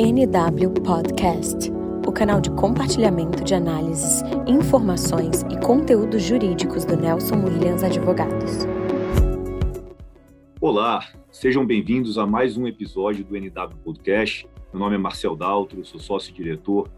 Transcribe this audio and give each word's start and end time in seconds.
NW 0.00 0.70
Podcast, 0.84 1.72
o 2.06 2.12
canal 2.12 2.40
de 2.40 2.52
compartilhamento 2.52 3.42
de 3.42 3.52
análises, 3.52 4.22
informações 4.46 5.42
e 5.50 5.58
conteúdos 5.60 6.22
jurídicos 6.22 6.84
do 6.84 6.96
Nelson 6.96 7.42
Williams 7.42 7.82
Advogados. 7.82 8.58
Olá, 10.60 11.04
sejam 11.32 11.66
bem-vindos 11.66 12.16
a 12.16 12.24
mais 12.24 12.56
um 12.56 12.68
episódio 12.68 13.24
do 13.24 13.36
NW 13.36 13.76
Podcast. 13.82 14.48
Meu 14.72 14.78
nome 14.78 14.94
é 14.94 14.98
Marcel 14.98 15.34
Daltro, 15.34 15.84
sou 15.84 15.98
sócio-diretor 15.98 16.88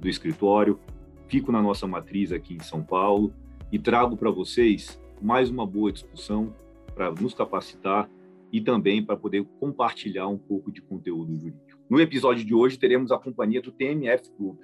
do 0.00 0.08
escritório, 0.08 0.80
fico 1.28 1.52
na 1.52 1.62
nossa 1.62 1.86
matriz 1.86 2.32
aqui 2.32 2.54
em 2.54 2.62
São 2.64 2.82
Paulo 2.82 3.32
e 3.70 3.78
trago 3.78 4.16
para 4.16 4.32
vocês 4.32 5.00
mais 5.22 5.48
uma 5.48 5.64
boa 5.64 5.92
discussão 5.92 6.52
para 6.92 7.08
nos 7.12 7.34
capacitar 7.34 8.10
e 8.52 8.60
também 8.60 9.00
para 9.00 9.16
poder 9.16 9.46
compartilhar 9.60 10.26
um 10.26 10.38
pouco 10.38 10.72
de 10.72 10.82
conteúdo 10.82 11.32
jurídico. 11.36 11.67
No 11.88 11.98
episódio 11.98 12.44
de 12.44 12.54
hoje, 12.54 12.78
teremos 12.78 13.10
a 13.10 13.18
companhia 13.18 13.62
do 13.62 13.72
TMF 13.72 14.30
Group, 14.38 14.60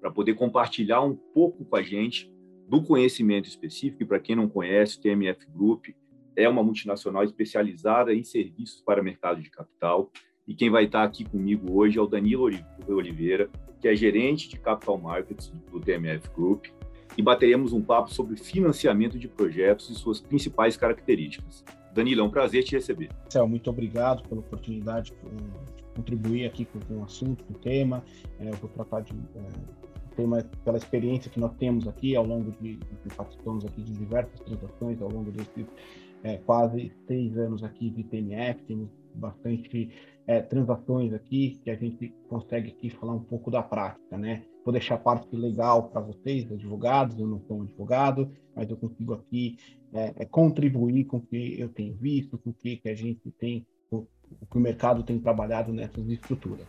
para 0.00 0.08
poder 0.08 0.34
compartilhar 0.34 1.00
um 1.00 1.16
pouco 1.16 1.64
com 1.64 1.74
a 1.74 1.82
gente 1.82 2.32
do 2.68 2.80
conhecimento 2.80 3.48
específico. 3.48 4.04
E 4.04 4.06
para 4.06 4.20
quem 4.20 4.36
não 4.36 4.48
conhece, 4.48 4.96
o 4.96 5.00
TMF 5.00 5.50
Group 5.50 5.86
é 6.36 6.48
uma 6.48 6.62
multinacional 6.62 7.24
especializada 7.24 8.14
em 8.14 8.22
serviços 8.22 8.80
para 8.82 9.02
mercado 9.02 9.42
de 9.42 9.50
capital. 9.50 10.12
E 10.46 10.54
quem 10.54 10.70
vai 10.70 10.84
estar 10.84 11.02
aqui 11.02 11.24
comigo 11.24 11.76
hoje 11.76 11.98
é 11.98 12.02
o 12.02 12.06
Danilo 12.06 12.48
Oliveira, 12.86 13.50
que 13.80 13.88
é 13.88 13.96
gerente 13.96 14.48
de 14.48 14.56
Capital 14.56 14.96
Markets 14.96 15.52
do 15.72 15.80
TMF 15.80 16.30
Group. 16.36 16.66
E 17.18 17.22
bateremos 17.22 17.72
um 17.72 17.82
papo 17.82 18.14
sobre 18.14 18.36
financiamento 18.36 19.18
de 19.18 19.26
projetos 19.26 19.90
e 19.90 19.94
suas 19.94 20.20
principais 20.20 20.76
características. 20.76 21.64
Danilo, 21.92 22.20
é 22.20 22.24
um 22.24 22.30
prazer 22.30 22.62
te 22.62 22.76
receber. 22.76 23.08
Céu, 23.28 23.48
muito 23.48 23.68
obrigado 23.70 24.28
pela 24.28 24.40
oportunidade 24.40 25.10
de 25.10 25.16
contribuir 25.94 26.46
aqui 26.46 26.64
com, 26.64 26.80
com 26.80 26.98
o 26.98 27.04
assunto, 27.04 27.44
com 27.44 27.54
o 27.54 27.58
tema. 27.58 28.04
É, 28.38 28.48
eu 28.48 28.54
vou 28.54 28.70
tratar 28.70 29.00
de 29.00 29.12
é, 29.12 30.14
tema 30.16 30.42
pela 30.64 30.76
experiência 30.76 31.30
que 31.30 31.40
nós 31.40 31.54
temos 31.56 31.86
aqui 31.88 32.14
ao 32.16 32.24
longo 32.24 32.52
de, 32.60 32.76
de 32.76 33.14
participamos 33.16 33.64
aqui 33.64 33.82
de 33.82 33.92
diversas 33.92 34.40
transações 34.40 35.00
ao 35.00 35.08
longo 35.08 35.30
desses 35.30 35.66
é, 36.22 36.38
quase 36.38 36.90
seis 37.06 37.36
anos 37.36 37.62
aqui 37.62 37.90
de 37.90 38.02
TMF, 38.02 38.62
temos 38.64 38.88
bastante 39.14 39.90
é, 40.26 40.40
transações 40.40 41.12
aqui 41.12 41.60
que 41.62 41.70
a 41.70 41.76
gente 41.76 42.12
consegue 42.28 42.70
aqui 42.70 42.90
falar 42.90 43.12
um 43.12 43.22
pouco 43.22 43.50
da 43.50 43.62
prática, 43.62 44.16
né? 44.16 44.42
Vou 44.64 44.72
deixar 44.72 44.94
a 44.94 44.98
parte 44.98 45.36
legal 45.36 45.90
para 45.90 46.00
vocês, 46.00 46.50
advogados, 46.50 47.18
eu 47.18 47.26
não 47.26 47.40
sou 47.42 47.58
um 47.58 47.62
advogado, 47.62 48.30
mas 48.56 48.68
eu 48.70 48.76
consigo 48.78 49.12
aqui 49.12 49.58
é, 49.92 50.14
é, 50.16 50.24
contribuir 50.24 51.04
com 51.04 51.18
o 51.18 51.20
que 51.20 51.60
eu 51.60 51.68
tenho 51.68 51.94
visto, 51.94 52.38
com 52.38 52.50
o 52.50 52.54
que, 52.54 52.78
que 52.78 52.88
a 52.88 52.94
gente 52.94 53.30
tem, 53.38 53.66
o, 54.40 54.46
que 54.46 54.56
o 54.56 54.60
mercado 54.60 55.02
tem 55.02 55.18
trabalhado 55.18 55.72
nessas 55.72 56.06
estruturas. 56.08 56.66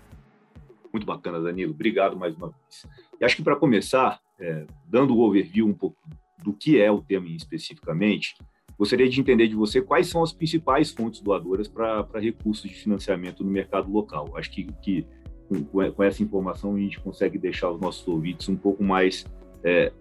Muito 0.92 1.06
bacana, 1.06 1.42
Danilo. 1.42 1.72
Obrigado 1.72 2.16
mais 2.16 2.36
uma 2.36 2.48
vez. 2.48 2.86
E 3.20 3.26
acho 3.26 3.36
que 3.36 3.44
para 3.44 3.56
começar, 3.56 4.20
é, 4.40 4.66
dando 4.88 5.16
o 5.16 5.22
overview 5.22 5.68
um 5.68 5.74
pouco 5.74 5.98
do 6.44 6.54
que 6.54 6.80
é 6.80 6.92
o 6.92 7.02
tema 7.02 7.28
especificamente, 7.30 8.36
gostaria 8.78 9.10
de 9.10 9.20
entender 9.20 9.48
de 9.48 9.56
você 9.56 9.82
quais 9.82 10.08
são 10.08 10.24
as 10.24 10.32
principais 10.32 10.92
fontes 10.92 11.22
doadoras 11.22 11.68
para 11.68 12.08
recursos 12.20 12.70
de 12.70 12.76
financiamento 12.76 13.44
no 13.44 13.52
mercado 13.52 13.92
local. 13.92 14.38
Acho 14.38 14.52
que, 14.52 14.64
que 14.82 15.06
com, 15.50 15.92
com, 15.92 16.04
essa 16.04 16.24
informação 16.24 16.76
a 16.76 16.80
gente 16.80 17.00
consegue 17.00 17.38
deixar 17.38 17.72
os 17.72 17.80
nossos 17.80 18.08
ouvintes 18.08 18.48
um 18.50 18.56
pouco 18.56 18.84
mais 18.84 19.26
é, 19.64 19.92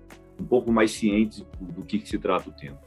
um 0.40 0.44
pouco 0.44 0.72
mais 0.72 0.90
cientes 0.90 1.40
do, 1.60 1.72
do 1.72 1.82
que, 1.82 1.98
que 1.98 2.08
se 2.08 2.18
trata 2.18 2.50
o 2.50 2.52
tema. 2.52 2.78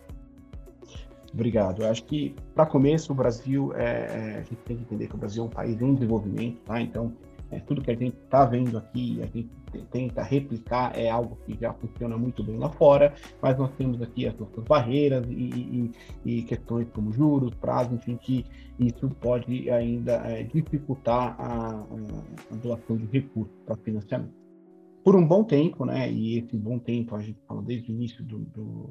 Obrigado. 1.37 1.83
Eu 1.83 1.91
acho 1.91 2.03
que, 2.05 2.35
para 2.55 2.65
começo, 2.65 3.13
o 3.13 3.15
Brasil, 3.15 3.71
é, 3.75 3.83
é, 3.83 4.37
a 4.39 4.41
gente 4.41 4.55
tem 4.65 4.75
que 4.75 4.81
entender 4.81 5.07
que 5.07 5.13
o 5.13 5.19
Brasil 5.19 5.43
é 5.43 5.45
um 5.45 5.49
país 5.49 5.79
em 5.79 5.93
desenvolvimento, 5.93 6.57
tá? 6.65 6.81
Então, 6.81 7.13
é, 7.51 7.59
tudo 7.59 7.79
que 7.79 7.91
a 7.91 7.95
gente 7.95 8.17
está 8.17 8.43
vendo 8.43 8.75
aqui, 8.75 9.21
a 9.21 9.27
gente 9.27 9.47
tenta 9.91 10.23
replicar, 10.23 10.97
é 10.97 11.11
algo 11.11 11.37
que 11.45 11.55
já 11.61 11.71
funciona 11.73 12.17
muito 12.17 12.43
bem 12.43 12.57
lá 12.57 12.71
fora, 12.71 13.13
mas 13.39 13.55
nós 13.55 13.69
temos 13.77 14.01
aqui 14.01 14.25
as 14.25 14.35
nossas 14.35 14.63
barreiras 14.63 15.27
e, 15.29 15.91
e, 16.25 16.39
e 16.39 16.41
questões 16.41 16.87
como 16.89 17.13
juros, 17.13 17.53
prazos, 17.53 17.93
enfim, 17.93 18.17
que 18.17 18.43
isso 18.79 19.07
pode 19.21 19.69
ainda 19.69 20.13
é, 20.25 20.41
dificultar 20.41 21.39
a, 21.39 21.85
a, 22.51 22.55
doação 22.55 22.97
de 22.97 23.05
recursos 23.05 23.53
para 23.63 23.75
financiamento. 23.77 24.33
Por 25.03 25.15
um 25.15 25.23
bom 25.23 25.43
tempo, 25.43 25.85
né, 25.85 26.11
e 26.11 26.39
esse 26.39 26.57
bom 26.57 26.79
tempo 26.79 27.15
a 27.15 27.21
gente 27.21 27.37
fala 27.47 27.61
desde 27.61 27.91
o 27.91 27.93
início 27.93 28.23
do, 28.23 28.39
do 28.39 28.89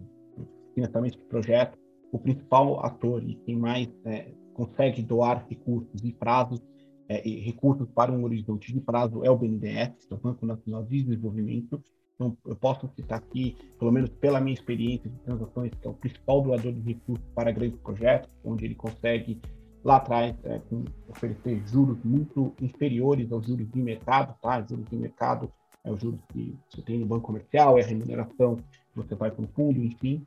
financiamento 0.77 1.19
de 1.19 1.25
projeto, 1.25 1.77
o 2.13 2.19
principal 2.19 2.85
ator 2.85 3.23
e 3.23 3.35
quem 3.35 3.57
mais 3.57 3.89
é, 4.05 4.31
consegue 4.55 5.03
doar 5.03 5.47
recursos 5.49 6.03
e 6.03 6.13
prazos, 6.13 6.61
é, 7.09 7.27
e 7.27 7.41
recursos 7.41 7.89
para 7.95 8.11
um 8.11 8.25
horizonte 8.25 8.73
de 8.73 8.81
prazo 8.81 9.25
é 9.25 9.31
o 9.31 9.37
BNDES, 9.37 10.09
é 10.11 10.15
o 10.15 10.17
Banco 10.17 10.47
Nacional 10.47 10.83
de 10.85 11.03
Desenvolvimento. 11.03 11.83
Então, 12.15 12.37
eu 12.47 12.57
posso 12.57 12.89
citar 12.97 13.19
aqui, 13.19 13.55
pelo 13.79 13.93
menos 13.93 14.09
pela 14.09 14.41
minha 14.41 14.55
experiência 14.55 15.11
de 15.11 15.19
transações, 15.19 15.71
que 15.75 15.87
é 15.87 15.91
o 15.91 15.95
principal 15.95 16.41
doador 16.41 16.73
de 16.73 16.81
recursos 16.81 17.25
para 17.35 17.53
grandes 17.53 17.79
projetos, 17.81 18.31
onde 18.43 18.65
ele 18.65 18.75
consegue 18.75 19.39
lá 19.85 19.97
atrás 19.97 20.35
é, 20.45 20.61
oferecer 21.09 21.63
juros 21.67 21.99
muito 22.03 22.55
inferiores 22.61 23.31
aos 23.31 23.47
juros 23.47 23.71
de 23.71 23.81
mercado, 23.81 24.35
tá? 24.41 24.63
Juros 24.63 24.89
de 24.89 24.97
mercado 24.97 25.53
é 25.85 25.93
o 25.93 25.99
juros 25.99 26.21
que 26.33 26.57
você 26.69 26.83
tem 26.83 26.99
no 26.99 27.07
banco 27.07 27.27
comercial, 27.27 27.79
é 27.79 27.83
a 27.83 27.87
remuneração 27.87 28.57
que 28.57 28.97
você 28.97 29.15
vai 29.15 29.31
para 29.31 29.45
o 29.45 29.49
fundo, 29.49 29.79
enfim 29.79 30.27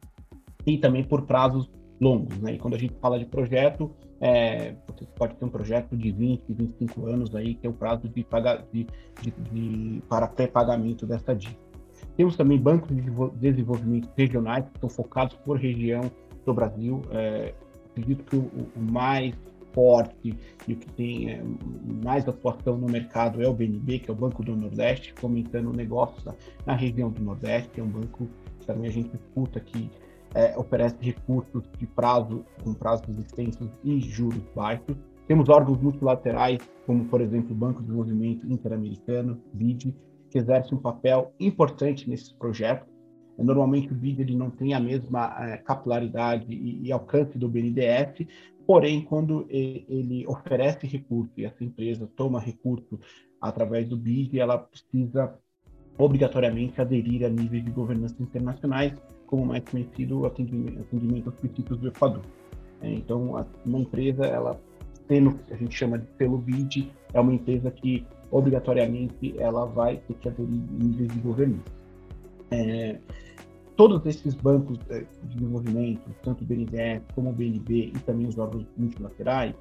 e 0.66 0.78
também 0.78 1.04
por 1.04 1.24
prazos 1.24 1.70
longos. 2.00 2.38
Né? 2.40 2.54
E 2.54 2.58
quando 2.58 2.76
a 2.76 2.78
gente 2.78 2.94
fala 3.02 3.20
de 3.20 3.26
projeto, 3.26 3.92
é, 4.22 4.76
você 4.88 5.06
pode 5.16 5.36
ter 5.36 5.46
um 5.46 5.50
projeto 5.50 5.96
de 5.96 6.12
20, 6.12 6.44
25 6.50 7.06
anos 7.08 7.36
aí, 7.36 7.56
que 7.56 7.66
é 7.66 7.70
o 7.70 7.74
prazo 7.74 8.08
de, 8.10 8.24
paga, 8.24 8.64
de, 8.72 8.86
de, 9.22 9.32
de 9.32 10.02
para 10.10 10.28
pré-pagamento 10.28 11.06
dessa 11.06 11.36
dívida. 11.36 11.70
Temos 12.16 12.36
também 12.36 12.58
bancos 12.58 12.90
de 12.90 13.04
desenvolvimento 13.38 14.10
regionais 14.18 14.66
que 14.66 14.76
estão 14.76 14.90
focados 14.90 15.36
por 15.38 15.58
região 15.58 16.12
do 16.46 16.54
Brasil. 16.54 17.02
É, 17.12 17.54
acredito 17.92 18.24
que 18.26 18.36
o, 18.36 18.42
o, 18.76 18.92
mais 18.92 19.34
forte 19.74 20.36
e 20.68 20.74
o 20.74 20.76
que 20.76 20.88
tem 20.94 21.32
é, 21.32 21.42
mais 22.04 22.28
atuação 22.28 22.78
no 22.78 22.88
mercado 22.88 23.42
é 23.42 23.48
o 23.48 23.54
BNB, 23.54 24.00
que 24.00 24.10
é 24.10 24.14
o 24.14 24.16
Banco 24.16 24.44
do 24.44 24.56
Nordeste, 24.56 25.14
fomentando 25.16 25.72
negócios 25.72 26.24
na, 26.26 26.34
na 26.66 26.76
região 26.76 27.10
do 27.10 27.22
Nordeste. 27.22 27.80
É 27.80 27.84
um 27.84 27.88
banco 27.88 28.28
que 28.60 28.66
também 28.66 28.90
a 28.90 28.92
gente 28.92 29.16
escuta 29.16 29.60
que 29.60 29.90
é, 30.34 30.58
oferece 30.58 30.98
recursos 31.00 31.64
de 31.78 31.88
prazo 31.88 32.46
com 32.64 32.74
prazos 32.74 33.18
extensos 33.18 33.70
e 33.84 34.00
juros 34.00 34.44
baixos. 34.56 34.96
Temos 35.28 35.50
órgãos 35.50 35.80
multilaterais, 35.82 36.60
como 36.86 37.06
por 37.06 37.22
exemplo 37.22 37.52
o 37.52 37.56
Banco 37.56 37.80
de 37.80 37.86
Desenvolvimento 37.86 38.52
Interamericano, 38.52 39.42
BID, 39.54 39.96
que 40.30 40.38
exerce 40.38 40.74
um 40.74 40.78
papel 40.78 41.34
importante 41.40 42.10
nesses 42.10 42.32
projetos. 42.32 42.88
Normalmente 43.38 43.92
o 43.92 43.96
BID 43.96 44.22
ele 44.22 44.36
não 44.36 44.50
tem 44.50 44.74
a 44.74 44.80
mesma 44.80 45.34
é, 45.40 45.58
capilaridade 45.58 46.52
e, 46.54 46.88
e, 46.88 46.92
alcance 46.92 47.38
do 47.38 47.48
BNDES, 47.48 48.28
porém 48.68 49.02
quando 49.02 49.48
ele 49.50 50.28
oferece 50.28 50.86
recurso 50.86 51.32
e 51.38 51.46
essa 51.46 51.64
empresa 51.64 52.10
toma 52.16 52.40
recurso 52.40 53.00
através 53.40 53.88
do 53.88 53.96
BID, 53.96 54.40
ela 54.40 54.58
precisa 54.58 55.34
obrigatoriamente 55.98 56.80
aderir 56.80 57.26
a 57.26 57.30
níveis 57.30 57.64
de 57.64 57.72
governança 57.72 58.16
internacionais, 58.22 58.94
como 59.30 59.46
mais 59.46 59.64
conhecido 59.64 60.26
atendimento, 60.26 60.80
atendimento 60.80 61.30
aos 61.30 61.36
princípios 61.36 61.80
do 61.80 61.88
Equador. 61.88 62.24
É, 62.82 62.92
então, 62.92 63.46
uma 63.64 63.80
empresa, 63.80 64.26
ela 64.26 64.60
tendo, 65.08 65.40
a 65.52 65.56
gente 65.56 65.76
chama 65.76 66.00
de 66.00 66.08
pelo 66.18 66.40
BID, 66.40 66.92
é 67.14 67.20
uma 67.20 67.34
empresa 67.34 67.70
que 67.70 68.06
obrigatoriamente 68.32 69.36
ela 69.38 69.66
vai 69.68 69.98
ter 69.98 70.16
que 70.16 70.30
aderir 70.30 70.62
níveis 70.72 71.10
de 71.14 71.20
governança. 71.20 71.64
É, 72.50 72.98
todos 73.76 74.04
esses 74.08 74.34
bancos 74.34 74.80
é, 74.90 75.02
de 75.02 75.36
desenvolvimento, 75.36 76.10
tanto 76.24 76.44
o 76.44 76.48
BNDES 76.48 77.04
como 77.14 77.30
o 77.30 77.34
BNB 77.34 77.92
e 77.96 78.00
também 78.00 78.26
os 78.26 78.38
órgãos 78.40 78.66
multilaterais, 78.76 79.54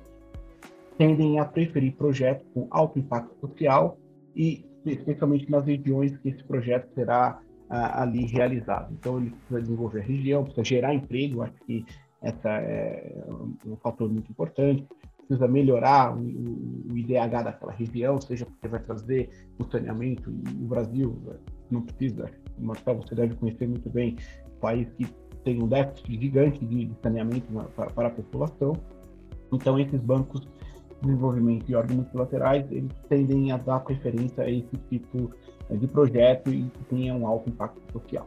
tendem 0.97 1.39
a 1.39 1.45
preferir 1.45 1.95
projetos 1.95 2.47
com 2.55 2.67
alto 2.71 2.99
impacto 2.99 3.39
social 3.39 3.99
e 4.35 4.65
especialmente 4.87 5.51
nas 5.51 5.67
regiões 5.67 6.17
que 6.17 6.31
esse 6.31 6.43
projeto 6.45 6.89
será 6.95 7.39
ali 7.69 8.27
realizado. 8.27 8.93
Então, 8.93 9.19
ele 9.19 9.31
precisa 9.31 9.61
desenvolver 9.61 10.01
a 10.01 10.05
região, 10.05 10.45
precisa 10.45 10.65
gerar 10.65 10.95
emprego, 10.95 11.43
acho 11.43 11.55
que 11.67 11.85
essa 12.23 12.49
é 12.49 13.25
um 13.67 13.77
fator 13.77 14.11
muito 14.11 14.31
importante. 14.31 14.87
Precisa 15.27 15.47
melhorar 15.47 16.17
o, 16.17 16.21
o, 16.21 16.97
IDH 16.97 17.43
daquela 17.45 17.73
região, 17.73 18.19
seja 18.21 18.47
porque 18.47 18.67
vai 18.67 18.81
trazer 18.81 19.29
o 19.59 19.65
saneamento. 19.65 20.31
O 20.31 20.67
Brasil 20.67 21.17
não 21.71 21.83
precisa, 21.83 22.31
Marcelo, 22.59 23.03
você 23.03 23.15
deve 23.15 23.35
conhecer 23.35 23.69
muito 23.69 23.91
bem, 23.91 24.17
um 24.57 24.61
país 24.61 24.89
que 24.97 25.07
tem 25.45 25.63
um 25.63 25.69
déficit 25.69 26.19
gigante 26.19 26.65
de, 26.65 26.91
saneamento 27.03 27.47
para, 27.77 27.91
para 27.91 28.09
a 28.09 28.11
população. 28.11 28.73
Então, 29.53 29.79
esses 29.79 30.01
bancos 30.01 30.49
desenvolvimento 31.03 31.71
e 31.71 31.75
órgãos 31.75 31.97
multilaterais, 31.97 32.65
eles 32.71 32.93
tendem 33.09 33.53
a 33.53 33.57
dar 33.57 33.81
preferência 33.81 34.45
a 34.45 34.51
esse 34.51 34.77
tipo 34.89 35.31
é, 35.71 35.77
de 35.77 35.87
projeto 35.87 36.51
e 36.51 36.65
que 36.65 36.85
tenha 36.85 37.15
um 37.15 37.27
alto 37.27 37.49
impacto 37.49 37.81
social. 37.93 38.27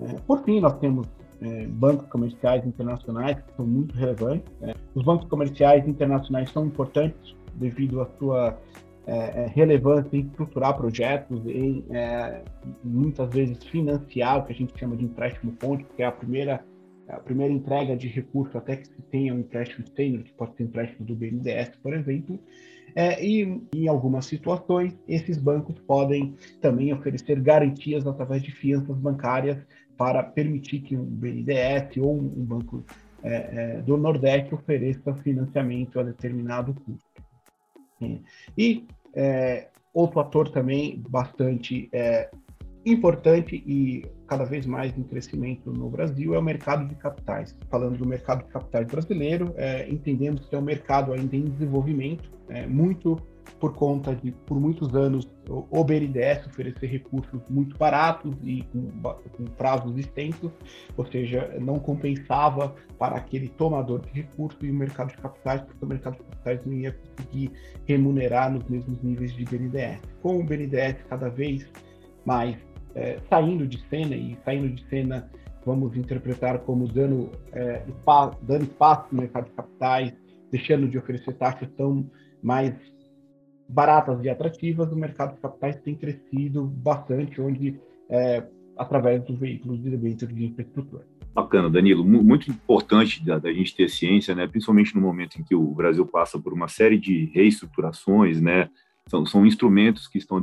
É, 0.00 0.14
por 0.26 0.42
fim, 0.44 0.60
nós 0.60 0.76
temos 0.78 1.06
é, 1.40 1.66
bancos 1.66 2.06
comerciais 2.08 2.66
internacionais 2.66 3.40
que 3.40 3.56
são 3.56 3.66
muito 3.66 3.94
relevantes. 3.94 4.52
Os 4.94 5.04
bancos 5.04 5.28
comerciais 5.28 5.86
internacionais 5.86 6.50
são 6.50 6.66
importantes 6.66 7.36
devido 7.56 8.00
à 8.00 8.06
sua 8.18 8.58
é, 9.06 9.46
relevância 9.54 10.16
em 10.16 10.20
estruturar 10.20 10.76
projetos, 10.76 11.44
em 11.46 11.84
é, 11.90 12.42
muitas 12.82 13.28
vezes 13.32 13.62
financiar 13.64 14.38
o 14.38 14.46
que 14.46 14.52
a 14.52 14.54
gente 14.54 14.78
chama 14.78 14.96
de 14.96 15.04
empréstimo 15.04 15.52
ponte, 15.52 15.84
que 15.96 16.02
é 16.02 16.06
a 16.06 16.12
primeira 16.12 16.64
a 17.08 17.18
primeira 17.18 17.52
entrega 17.52 17.96
de 17.96 18.08
recurso 18.08 18.56
até 18.56 18.76
que 18.76 18.86
se 18.86 19.02
tenha 19.10 19.34
um 19.34 19.40
empréstimo 19.40 19.86
sênior, 19.94 20.22
que 20.22 20.32
pode 20.32 20.56
ser 20.56 20.64
empréstimo 20.64 21.06
do 21.06 21.14
BNDES, 21.14 21.76
por 21.82 21.94
exemplo, 21.94 22.38
é, 22.94 23.24
e 23.24 23.60
em 23.74 23.88
algumas 23.88 24.26
situações 24.26 24.96
esses 25.08 25.36
bancos 25.36 25.78
podem 25.80 26.34
também 26.60 26.92
oferecer 26.92 27.40
garantias 27.40 28.06
através 28.06 28.42
de 28.42 28.52
fianças 28.52 28.96
bancárias 28.96 29.58
para 29.96 30.22
permitir 30.22 30.80
que 30.80 30.96
um 30.96 31.04
BNDES 31.04 31.96
ou 31.98 32.14
um 32.14 32.44
banco 32.44 32.84
é, 33.22 33.34
é, 33.34 33.80
do 33.82 33.96
Nordeste 33.96 34.54
ofereça 34.54 35.14
financiamento 35.16 35.98
a 35.98 36.02
determinado 36.02 36.74
custo. 36.74 37.24
E 38.56 38.86
é, 39.14 39.68
outro 39.92 40.20
ator 40.20 40.50
também 40.50 41.02
bastante 41.08 41.88
é, 41.92 42.30
importante 42.86 43.62
e 43.66 44.04
cada 44.26 44.44
vez 44.44 44.66
mais 44.66 44.96
em 44.96 45.02
crescimento 45.02 45.70
no 45.72 45.88
Brasil 45.88 46.34
é 46.34 46.38
o 46.38 46.42
mercado 46.42 46.86
de 46.86 46.94
capitais. 46.94 47.56
Falando 47.70 47.98
do 47.98 48.06
mercado 48.06 48.44
de 48.44 48.50
capitais 48.50 48.86
brasileiro, 48.86 49.54
é, 49.56 49.88
entendemos 49.88 50.46
que 50.46 50.54
é 50.54 50.58
um 50.58 50.62
mercado 50.62 51.12
ainda 51.12 51.36
em 51.36 51.44
desenvolvimento, 51.44 52.30
é, 52.48 52.66
muito 52.66 53.20
por 53.60 53.74
conta 53.74 54.14
de, 54.14 54.32
por 54.32 54.58
muitos 54.58 54.94
anos, 54.94 55.28
o 55.48 55.84
BNDES 55.84 56.46
oferecer 56.46 56.86
recursos 56.86 57.40
muito 57.48 57.76
baratos 57.76 58.34
e 58.42 58.62
com, 58.72 58.90
com, 59.36 59.44
prazos 59.56 59.96
extensos, 59.96 60.50
ou 60.96 61.06
seja, 61.06 61.54
não 61.60 61.78
compensava 61.78 62.74
para 62.98 63.16
aquele 63.16 63.48
tomador 63.48 64.00
de 64.00 64.10
recursos 64.10 64.58
e 64.62 64.70
o 64.70 64.74
mercado 64.74 65.08
de 65.10 65.18
capitais, 65.18 65.60
porque 65.62 65.84
o 65.84 65.88
mercado 65.88 66.14
de 66.14 66.24
capitais 66.24 66.64
não 66.64 66.72
ia 66.74 66.92
conseguir 66.92 67.52
remunerar 67.86 68.52
nos 68.52 68.64
mesmos 68.64 69.00
níveis 69.02 69.32
de 69.34 69.44
BNDES. 69.44 70.00
Com 70.22 70.40
o 70.40 70.44
BNDES 70.44 70.96
cada 71.08 71.28
vez 71.28 71.66
mais 72.24 72.56
é, 72.94 73.18
saindo 73.28 73.66
de 73.66 73.78
cena, 73.88 74.14
e 74.14 74.36
saindo 74.44 74.68
de 74.68 74.84
cena 74.88 75.28
vamos 75.64 75.96
interpretar 75.96 76.58
como 76.60 76.86
dando, 76.86 77.30
é, 77.52 77.82
espaço, 77.88 78.38
dando 78.42 78.64
espaço 78.64 79.06
no 79.12 79.22
mercado 79.22 79.46
de 79.46 79.52
capitais, 79.52 80.12
deixando 80.50 80.88
de 80.88 80.98
oferecer 80.98 81.32
taxas 81.34 81.68
tão 81.76 82.08
mais 82.42 82.74
baratas 83.68 84.22
e 84.22 84.28
atrativas, 84.28 84.92
o 84.92 84.96
mercado 84.96 85.34
de 85.34 85.40
capitais 85.40 85.80
tem 85.80 85.94
crescido 85.94 86.64
bastante, 86.64 87.40
onde 87.40 87.80
é, 88.10 88.44
através 88.76 89.24
dos 89.24 89.38
veículos 89.38 89.82
de 89.82 89.90
debênture 89.90 90.32
de 90.32 90.44
infraestrutura. 90.44 91.06
Bacana, 91.32 91.68
Danilo. 91.68 92.04
Muito 92.04 92.48
importante 92.48 93.24
da, 93.24 93.38
da, 93.38 93.52
gente 93.52 93.74
ter 93.74 93.88
ciência, 93.88 94.34
né? 94.34 94.46
principalmente 94.46 94.94
no 94.94 95.00
momento 95.00 95.40
em 95.40 95.42
que 95.42 95.54
o 95.54 95.74
Brasil 95.74 96.06
passa 96.06 96.38
por 96.38 96.52
uma 96.52 96.68
série 96.68 96.96
de 96.96 97.24
reestruturações, 97.34 98.40
né? 98.40 98.68
são, 99.08 99.26
são 99.26 99.44
instrumentos 99.44 100.06
que 100.06 100.18
estão 100.18 100.40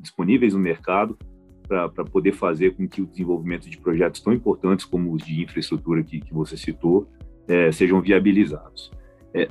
disponíveis 0.00 0.54
no 0.54 0.58
mercado 0.58 1.16
para 1.66 2.04
poder 2.04 2.32
fazer 2.32 2.74
com 2.76 2.86
que 2.86 3.02
o 3.02 3.06
desenvolvimento 3.06 3.68
de 3.68 3.78
projetos 3.78 4.20
tão 4.20 4.32
importantes 4.32 4.84
como 4.84 5.12
os 5.12 5.24
de 5.24 5.42
infraestrutura 5.42 6.02
que, 6.02 6.20
que 6.20 6.32
você 6.32 6.56
citou 6.56 7.08
é, 7.48 7.72
sejam 7.72 8.00
viabilizados. 8.00 8.90
É, 9.32 9.48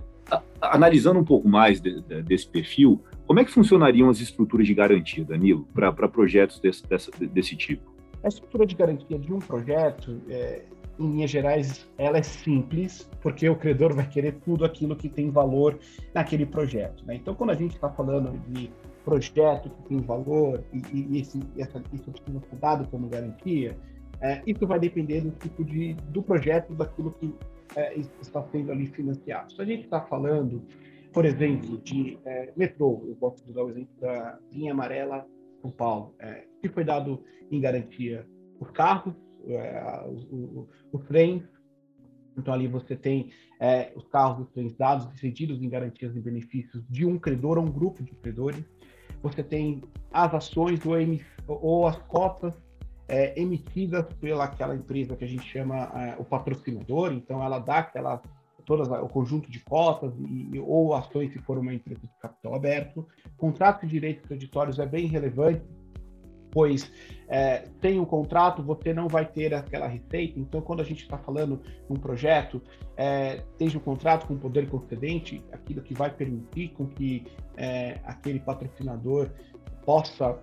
analisando 0.62 1.20
um 1.20 1.24
pouco 1.24 1.48
mais 1.48 1.82
de, 1.82 2.02
de, 2.02 2.22
desse 2.24 2.48
perfil, 2.48 3.02
como 3.26 3.40
é 3.40 3.46
que 3.46 3.52
funcionariam 3.52 4.10
as 4.10 4.20
estruturas 4.20 4.66
de 4.68 4.74
garantia, 4.74 5.24
Danilo, 5.24 5.68
para 5.74 5.92
projetos 6.08 6.60
desse, 6.60 6.88
dessa, 6.88 7.12
desse 7.12 7.56
tipo? 7.56 7.94
A 8.24 8.28
estrutura 8.28 8.66
de 8.66 8.76
garantia 8.76 9.20
de 9.20 9.34
um 9.34 9.40
projeto, 9.40 10.22
é, 10.30 10.64
em 11.00 11.12
linhas 11.12 11.32
gerais, 11.32 11.90
ela 11.98 12.18
é 12.18 12.24
simples, 12.24 13.10
porque 13.22 13.48
o 13.50 13.56
credor 13.56 13.94
vai 13.94 14.08
querer 14.08 14.34
tudo 14.46 14.64
aquilo 14.64 14.96
que 14.96 15.10
tem 15.10 15.30
valor 15.30 15.78
naquele 16.14 16.46
projeto. 16.46 17.06
Né? 17.06 17.16
Então, 17.16 17.34
quando 17.34 17.50
a 17.50 17.56
gente 17.56 17.76
está 17.76 17.90
falando 17.90 18.40
de 18.50 18.72
projeto 19.04 19.70
que 19.70 19.90
tem 19.90 20.00
valor 20.00 20.64
e, 20.74 20.82
e 20.94 21.20
esse, 21.20 21.40
essa, 21.58 21.82
isso 21.94 22.12
precisa 22.12 22.40
ser 22.50 22.56
dado 22.58 22.88
como 22.90 23.08
garantia, 23.08 23.78
é, 24.22 24.42
isso 24.48 24.66
vai 24.66 24.80
depender 24.80 25.22
do 25.22 25.32
tipo 25.32 25.64
de, 25.66 25.94
do 25.94 26.24
projeto, 26.24 26.74
daquilo 26.74 27.12
que 27.12 27.36
é, 27.76 27.98
está 28.22 28.42
sendo 28.52 28.72
ali 28.72 28.88
financiado. 28.88 29.52
Se 29.54 29.62
a 29.62 29.66
gente 29.66 29.84
está 29.84 30.02
falando, 30.02 30.64
por 31.12 31.26
exemplo, 31.26 31.78
de 31.80 32.18
é, 32.26 32.54
metrô, 32.56 33.04
eu 33.08 33.16
posso 33.16 33.44
usar 33.50 33.64
o 33.64 33.70
exemplo 33.70 33.94
da 34.00 34.40
linha 34.52 34.72
amarela 34.72 35.28
São 35.62 35.72
Paulo, 35.72 36.16
é, 36.20 36.46
que 36.62 36.70
foi 36.70 36.84
dado 36.84 37.24
em 37.52 37.60
garantia 37.60 38.26
os 38.60 38.72
carros, 38.72 39.14
é, 39.46 40.08
os, 40.08 40.26
os, 40.92 41.06
trens, 41.06 41.44
então 42.38 42.54
ali 42.54 42.68
você 42.68 42.96
tem 42.96 43.30
é, 43.60 43.92
os 43.96 44.08
carros, 44.08 44.48
os 44.48 44.54
trens 44.54 44.74
dados 44.78 45.20
cedidos 45.20 45.62
em 45.62 45.70
garantias 45.70 46.16
e 46.16 46.20
benefícios 46.20 46.82
de 46.90 47.06
um 47.06 47.20
credor 47.20 47.58
ou 47.58 47.66
um 47.66 47.72
grupo 47.72 48.02
de 48.04 48.14
credores. 48.16 48.64
Você 49.24 49.42
tem 49.42 49.82
as 50.12 50.34
ações 50.34 50.82
ou, 50.86 50.96
ou 51.48 51.88
as 51.88 51.98
cotas 52.04 52.54
é, 53.08 53.40
emitidas 53.40 54.06
pela 54.22 54.44
aquela 54.44 54.76
empresa 54.76 55.16
que 55.16 55.24
a 55.24 55.28
gente 55.28 55.44
chama 55.44 55.92
é, 55.96 56.16
o 56.20 56.24
patrocinador, 56.24 57.12
então 57.12 57.44
ela 57.44 57.58
dá 57.58 57.80
aquela 57.80 58.22
todas 58.66 58.88
o 58.88 59.10
conjunto 59.10 59.52
de 59.52 59.60
cotas 59.60 60.14
e, 60.18 60.58
ou 60.60 60.94
ações 60.94 61.34
se 61.34 61.40
for 61.40 61.58
uma 61.58 61.74
empresa 61.74 62.00
de 62.02 62.20
capital 62.22 62.56
aberto. 62.56 63.06
Contrato 63.36 63.86
de 63.86 63.92
direitos 63.92 64.26
creditórios 64.26 64.80
é 64.80 64.86
bem 64.86 65.08
relevante, 65.08 65.62
pois 66.54 66.90
é, 67.28 67.68
sem 67.82 68.00
um 68.00 68.06
contrato 68.06 68.62
você 68.62 68.94
não 68.94 69.08
vai 69.08 69.26
ter 69.26 69.54
aquela 69.56 69.88
receita. 69.88 70.40
Então, 70.40 70.62
quando 70.62 70.82
a 70.82 70.84
gente 70.84 71.02
está 71.02 71.18
falando 71.18 71.60
um 71.90 71.96
projeto, 71.96 72.62
é, 72.96 73.44
esteja 73.54 73.80
um 73.80 73.82
contrato 73.82 74.28
com 74.28 74.38
poder 74.38 74.70
concedente, 74.70 75.44
aquilo 75.52 75.82
que 75.82 75.96
vai 75.96 76.12
permitir 76.12 76.70
com 76.70 76.86
que 76.86 77.26
é, 77.58 78.00
aquele 78.06 78.40
patrocinador 78.40 79.30
possa 79.84 80.40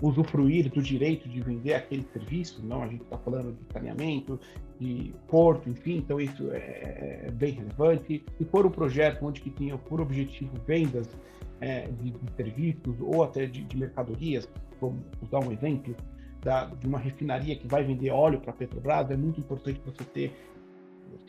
usufruir 0.00 0.70
do 0.70 0.80
direito 0.80 1.28
de 1.28 1.40
vender 1.40 1.74
aquele 1.74 2.04
serviço, 2.12 2.64
não 2.64 2.82
a 2.82 2.88
gente 2.88 3.02
está 3.02 3.18
falando 3.18 3.52
de 3.52 3.72
saneamento, 3.72 4.38
de 4.82 5.14
porto, 5.28 5.68
enfim, 5.68 5.98
então 5.98 6.20
isso 6.20 6.50
é, 6.50 7.26
é, 7.26 7.30
bem 7.30 7.52
relevante. 7.52 8.24
Se 8.36 8.44
for 8.46 8.66
um 8.66 8.70
projeto 8.70 9.24
onde 9.24 9.40
que 9.40 9.50
tenha 9.50 9.78
por 9.78 10.00
objetivo 10.00 10.50
vendas 10.66 11.08
é, 11.60 11.86
de, 11.86 12.10
de, 12.10 12.32
serviços 12.36 12.96
ou 13.00 13.22
até 13.22 13.46
de, 13.46 13.62
de 13.62 13.76
mercadorias, 13.76 14.48
vamos 14.80 15.04
usar 15.22 15.38
um 15.38 15.52
exemplo 15.52 15.94
da, 16.40 16.64
de 16.64 16.86
uma 16.86 16.98
refinaria 16.98 17.56
que 17.56 17.68
vai 17.68 17.84
vender 17.84 18.10
óleo 18.10 18.40
para 18.40 18.50
a 18.50 18.54
Petrobras, 18.54 19.08
é 19.10 19.16
muito 19.16 19.38
importante 19.38 19.80
você 19.84 20.02
ter 20.04 20.32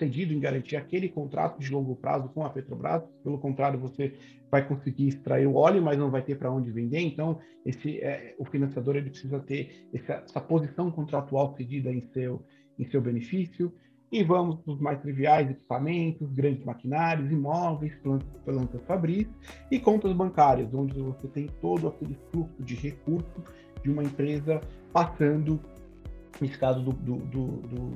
cedido 0.04 0.34
em 0.34 0.40
garantir 0.40 0.76
aquele 0.76 1.08
contrato 1.08 1.60
de 1.60 1.72
longo 1.72 1.96
prazo 1.96 2.30
com 2.30 2.46
a 2.46 2.50
Petrobras. 2.50 3.04
Pelo 3.24 3.38
contrário, 3.40 3.80
você 3.80 4.14
vai 4.52 4.68
conseguir 4.68 5.08
extrair 5.08 5.48
o 5.48 5.56
óleo, 5.56 5.82
mas 5.82 5.98
não 5.98 6.12
vai 6.12 6.22
ter 6.22 6.38
para 6.38 6.52
onde 6.52 6.70
vender. 6.72 7.00
Então, 7.00 7.40
esse, 7.66 8.00
é, 8.00 8.36
o 8.38 8.46
financiador 8.46 8.96
ele 8.96 9.10
precisa 9.10 9.40
ter 9.40 9.88
essa, 9.94 10.24
essa, 10.26 10.42
posição 10.42 10.92
contratual 10.92 11.56
cedida 11.56 11.92
em 11.92 12.02
seu, 12.14 12.44
em 12.78 12.86
seu 12.90 13.02
benefício. 13.02 13.74
E 14.12 14.24
vamos 14.24 14.60
para 14.60 14.74
os 14.74 14.80
mais 14.80 15.02
triviais, 15.02 15.50
equipamentos, 15.50 16.32
grandes 16.34 16.64
maquinários, 16.64 17.32
imóveis, 17.32 17.96
plantas, 17.96 18.30
plantas 18.46 18.82
fabris 18.86 19.28
e 19.72 19.80
contas 19.80 20.14
bancárias, 20.14 20.72
onde 20.72 21.00
você 21.00 21.28
tem 21.30 21.48
todo 21.60 21.88
aquele 21.88 22.16
fluxo 22.32 22.62
de 22.62 22.76
recurso 22.76 23.44
de 23.82 23.90
uma 23.90 24.04
empresa 24.04 24.62
passando 24.92 25.60
caso 26.60 26.82
do, 26.82 26.92
do, 26.92 27.18
do, 27.18 27.48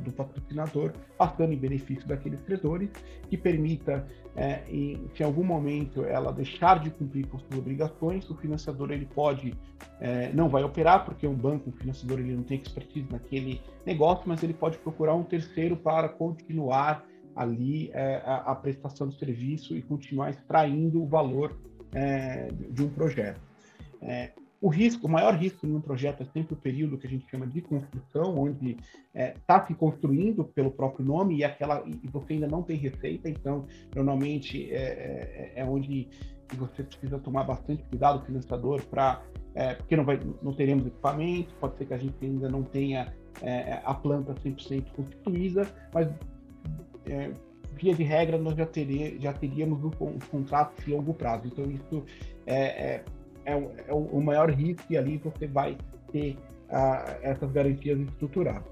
do, 0.02 0.12
patrocinador, 0.12 0.94
passando 1.18 1.54
em 1.54 1.58
benefício 1.58 2.08
daqueles 2.08 2.40
credores, 2.42 2.90
que 3.30 3.38
permita, 3.38 4.08
é, 4.36 4.64
em, 4.70 5.10
se 5.16 5.24
em 5.24 5.26
algum 5.26 5.44
momento 5.44 6.06
ela 6.06 6.32
deixar 6.32 6.80
de 6.80 6.90
cumprir 6.90 7.28
com 7.28 7.40
suas 7.40 7.58
obrigações, 7.58 8.30
o 8.30 8.36
financiador 8.36 8.92
ele 8.92 9.06
pode, 9.06 9.54
é, 10.00 10.32
não 10.34 10.50
vai 10.50 10.64
operar, 10.64 11.06
porque 11.06 11.28
um 11.28 11.34
banco, 11.34 11.70
um 11.70 11.74
financiador, 11.74 12.20
ele 12.20 12.36
não 12.36 12.44
tem 12.44 12.60
expertise 12.60 13.08
naquele 13.12 13.62
negócio, 13.86 14.24
mas 14.28 14.44
ele 14.44 14.54
pode 14.54 14.78
procurar 14.78 15.16
um 15.16 15.24
terceiro 15.24 15.76
para 15.76 16.08
continuar 16.10 17.06
ali 17.36 17.92
é, 17.94 18.22
a, 18.26 18.52
a, 18.52 18.56
prestação 18.56 19.08
do 19.08 19.14
serviço 19.14 19.76
e 19.76 19.82
continuar 19.82 20.32
extraindo 20.32 21.04
o 21.04 21.08
valor 21.08 21.60
é, 21.94 22.50
de 22.70 22.84
um 22.84 22.90
projeto. 22.90 23.40
O 24.60 24.70
risco, 24.70 25.06
o 25.06 25.10
maior 25.10 25.36
risco 25.36 25.68
em 25.68 25.76
um 25.76 25.82
projeto 25.82 26.24
é 26.24 26.26
sempre 26.26 26.54
o 26.54 26.58
período 26.58 26.98
que 26.98 27.06
a 27.06 27.10
gente 27.10 27.30
chama 27.30 27.46
de 27.46 27.62
construção, 27.62 28.36
onde 28.38 28.72
está 28.72 28.84
é, 29.14 29.36
tá 29.46 29.66
se 29.66 29.74
construindo 29.76 30.44
pelo 30.44 30.72
próprio 30.72 31.06
nome 31.06 31.38
e 31.38 31.44
aquela 31.44 31.84
e 31.86 32.08
você 32.08 32.34
ainda 32.34 32.48
não 32.48 32.64
tem 32.64 32.76
receita, 32.76 33.30
então 33.30 33.68
normalmente 33.96 34.72
é, 34.72 35.54
é, 35.56 35.62
é 35.62 35.66
onde 35.66 36.08
você 36.56 36.82
precisa 36.82 37.20
tomar 37.20 37.44
bastante 37.44 37.84
cuidado, 37.84 38.26
financiador, 38.26 38.84
para 38.86 39.22
é, 39.54 39.76
porque 39.76 39.96
não, 39.96 40.06
vai, 40.06 40.20
não 40.42 40.54
teremos 40.54 40.86
equipamento, 40.86 41.54
pode 41.56 41.78
ser 41.78 41.86
que 41.86 41.94
a 41.94 41.98
gente 41.98 42.16
ainda 42.22 42.50
não 42.50 42.64
tenha 42.64 43.14
é, 43.42 43.82
a 43.84 43.94
planta 43.94 44.34
100% 44.34 44.86
constituída, 44.96 45.68
mas 45.94 46.08
é, 47.06 47.32
via 47.74 47.94
de 47.94 48.04
regra 48.04 48.38
nós 48.38 48.56
já, 48.56 48.66
teria, 48.66 49.20
já 49.20 49.34
teríamos 49.34 49.84
um, 49.84 49.92
um 50.02 50.20
contrato 50.32 50.82
de 50.84 50.92
longo 50.92 51.14
prazo. 51.14 51.48
Então 51.48 51.66
isso 51.66 52.04
é, 52.46 52.96
é 52.96 53.04
é, 53.48 53.56
o, 53.56 53.72
é 53.88 53.94
o 53.94 54.22
maior 54.22 54.52
risco 54.52 54.84
e 54.90 54.98
ali 54.98 55.18
você 55.18 55.48
vai 55.48 55.78
ter 56.12 56.38
ah, 56.70 57.18
essas 57.22 57.52
garantias 57.52 58.00
estruturadas. 58.00 58.70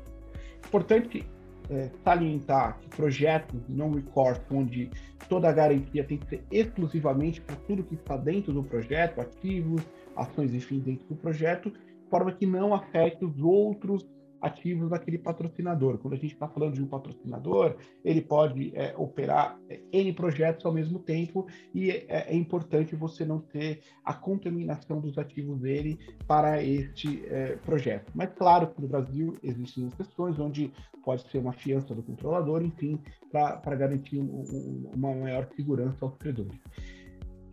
Importante 0.67 1.25
é, 1.69 1.89
salientar 2.03 2.77
que 2.79 2.89
projetos 2.89 3.59
não 3.69 3.91
recourse, 3.91 4.41
onde 4.51 4.91
toda 5.29 5.49
a 5.49 5.53
garantia 5.53 6.03
tem 6.03 6.17
que 6.17 6.27
ser 6.27 6.43
exclusivamente 6.51 7.41
para 7.41 7.55
tudo 7.67 7.83
que 7.83 7.95
está 7.95 8.17
dentro 8.17 8.53
do 8.53 8.63
projeto, 8.63 9.21
ativos, 9.21 9.81
ações, 10.15 10.53
enfim, 10.53 10.79
dentro 10.79 11.07
do 11.07 11.15
projeto, 11.15 11.71
de 11.71 12.09
forma 12.09 12.31
que 12.33 12.45
não 12.45 12.73
afete 12.73 13.23
os 13.23 13.39
outros 13.41 14.05
ativos 14.41 14.89
daquele 14.89 15.17
patrocinador. 15.17 15.97
Quando 15.97 16.13
a 16.13 16.17
gente 16.17 16.33
está 16.33 16.47
falando 16.47 16.73
de 16.73 16.83
um 16.83 16.87
patrocinador, 16.87 17.75
ele 18.03 18.21
pode 18.21 18.71
é, 18.75 18.93
operar 18.97 19.59
é, 19.69 19.81
N 19.91 20.13
projetos 20.13 20.65
ao 20.65 20.73
mesmo 20.73 20.99
tempo 20.99 21.47
e 21.73 21.91
é, 21.91 22.05
é, 22.07 22.35
importante 22.35 22.95
você 22.95 23.25
não 23.25 23.39
ter 23.39 23.81
a 24.03 24.13
contaminação 24.13 24.99
dos 24.99 25.17
ativos 25.17 25.59
dele 25.59 25.97
para 26.27 26.63
este 26.63 27.25
é, 27.27 27.55
projeto. 27.57 28.11
Mas, 28.13 28.29
claro, 28.33 28.71
no 28.77 28.87
Brasil 28.87 29.35
existem 29.41 29.87
exceções 29.87 30.39
onde 30.39 30.71
pode 31.03 31.29
ser 31.29 31.37
uma 31.37 31.53
fiança 31.53 31.93
do 31.93 32.01
controlador, 32.01 32.63
enfim, 32.63 32.99
para 33.31 33.75
garantir 33.75 34.19
um, 34.19 34.23
um, 34.23 34.91
uma 34.95 35.13
maior 35.13 35.47
segurança 35.55 35.97
aos 36.01 36.15
credores. 36.17 36.59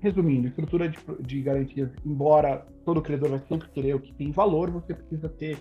Resumindo, 0.00 0.48
estrutura 0.48 0.88
de, 0.88 0.98
de 1.20 1.42
garantias, 1.42 1.90
embora 2.04 2.66
todo 2.84 3.00
credor 3.00 3.30
vai 3.30 3.38
sempre 3.48 3.68
querer 3.68 3.94
o 3.94 4.00
que 4.00 4.12
tem 4.14 4.32
valor, 4.32 4.70
você 4.70 4.94
precisa 4.94 5.28
ter 5.28 5.58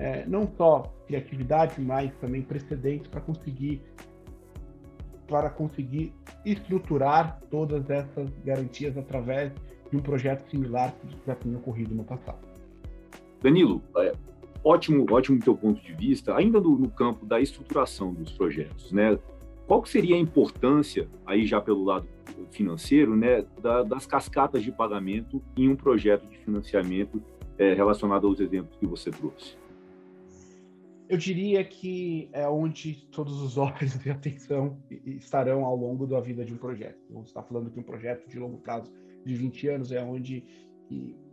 é, 0.00 0.24
não 0.26 0.50
só 0.56 0.90
criatividade, 1.06 1.78
mas 1.78 2.10
também 2.16 2.40
precedentes 2.40 3.06
para 3.06 3.20
conseguir 3.20 3.82
para 5.28 5.48
conseguir 5.48 6.12
estruturar 6.44 7.40
todas 7.52 7.88
essas 7.88 8.28
garantias 8.44 8.96
através 8.96 9.52
de 9.88 9.96
um 9.96 10.00
projeto 10.00 10.50
similar 10.50 10.92
que 10.92 11.16
já 11.24 11.36
tinha 11.36 11.56
ocorrido 11.56 11.94
no 11.94 12.02
passado. 12.02 12.40
Danilo, 13.40 13.80
é, 13.98 14.12
ótimo, 14.64 15.06
ótimo 15.08 15.38
teu 15.38 15.56
ponto 15.56 15.80
de 15.80 15.92
vista. 15.94 16.34
Ainda 16.34 16.60
no, 16.60 16.76
no 16.76 16.90
campo 16.90 17.24
da 17.24 17.40
estruturação 17.40 18.12
dos 18.12 18.32
projetos, 18.32 18.90
né? 18.90 19.16
Qual 19.68 19.84
seria 19.84 20.16
a 20.16 20.18
importância 20.18 21.08
aí 21.24 21.46
já 21.46 21.60
pelo 21.60 21.84
lado 21.84 22.08
financeiro, 22.50 23.14
né, 23.14 23.44
da, 23.62 23.84
das 23.84 24.04
cascatas 24.04 24.64
de 24.64 24.72
pagamento 24.72 25.40
em 25.56 25.68
um 25.68 25.76
projeto 25.76 26.26
de 26.26 26.38
financiamento 26.38 27.22
é, 27.56 27.72
relacionado 27.72 28.26
aos 28.26 28.40
exemplos 28.40 28.76
que 28.76 28.86
você 28.86 29.12
trouxe? 29.12 29.60
Eu 31.10 31.18
diria 31.18 31.64
que 31.64 32.30
é 32.32 32.46
onde 32.46 32.94
todos 33.10 33.42
os 33.42 33.58
olhos 33.58 33.98
de 33.98 34.10
atenção 34.10 34.80
estarão 35.04 35.64
ao 35.64 35.74
longo 35.74 36.06
da 36.06 36.20
vida 36.20 36.44
de 36.44 36.54
um 36.54 36.56
projeto. 36.56 37.00
Você 37.10 37.30
está 37.30 37.42
falando 37.42 37.68
que 37.68 37.80
um 37.80 37.82
projeto 37.82 38.28
de 38.28 38.38
longo 38.38 38.58
prazo 38.58 38.92
de 39.26 39.34
20 39.34 39.68
anos 39.70 39.90
é 39.90 40.00
onde 40.00 40.44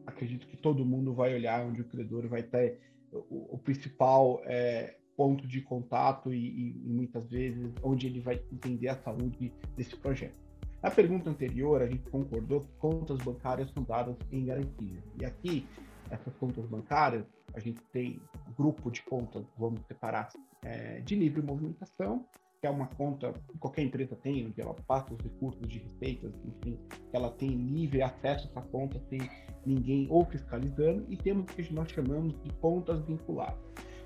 acredito 0.07 0.47
que 0.47 0.57
todo 0.57 0.83
mundo 0.83 1.13
vai 1.13 1.35
olhar, 1.35 1.63
onde 1.63 1.81
o 1.81 1.85
credor 1.85 2.27
vai 2.27 2.41
ter 2.41 2.79
o, 3.11 3.53
o 3.53 3.57
principal 3.59 4.41
é, 4.45 4.95
ponto 5.15 5.47
de 5.47 5.61
contato 5.61 6.33
e, 6.33 6.71
e, 6.71 6.89
muitas 6.89 7.29
vezes 7.29 7.71
onde 7.83 8.07
ele 8.07 8.19
vai 8.19 8.41
entender 8.51 8.87
a 8.87 8.95
saúde 8.95 9.53
desse 9.75 9.95
projeto. 9.95 10.35
Na 10.81 10.89
pergunta 10.89 11.29
anterior, 11.29 11.83
a 11.83 11.87
gente 11.87 12.09
concordou 12.09 12.61
que 12.61 12.71
contas 12.79 13.19
bancárias 13.19 13.69
são 13.69 13.83
dadas 13.83 14.15
em 14.31 14.43
garantia. 14.43 15.03
E 15.19 15.25
aqui, 15.25 15.67
essas 16.09 16.35
contas 16.37 16.65
bancárias, 16.65 17.25
a 17.57 17.59
gente 17.59 17.81
tem 17.91 18.21
grupo 18.55 18.91
de 18.91 19.01
contas, 19.01 19.43
vamos 19.57 19.81
separar, 19.87 20.29
é, 20.63 20.99
de 21.01 21.15
livre 21.15 21.41
movimentação, 21.41 22.23
que 22.61 22.67
é 22.67 22.69
uma 22.69 22.85
conta 22.87 23.33
que 23.33 23.57
qualquer 23.57 23.81
empresa 23.81 24.15
tem, 24.15 24.45
onde 24.45 24.61
ela 24.61 24.75
passa 24.85 25.11
os 25.11 25.19
recursos 25.19 25.67
de 25.67 25.79
receitas, 25.79 26.31
enfim, 26.45 26.77
ela 27.11 27.31
tem 27.31 27.49
livre 27.49 28.03
acesso 28.03 28.47
a 28.47 28.59
essa 28.59 28.69
conta 28.69 28.99
sem 29.09 29.19
ninguém 29.65 30.07
ou 30.09 30.23
fiscalizando, 30.25 31.03
e 31.09 31.17
temos 31.17 31.45
o 31.51 31.55
que 31.55 31.73
nós 31.73 31.91
chamamos 31.91 32.39
de 32.43 32.53
contas 32.53 33.01
vinculadas. 33.05 33.59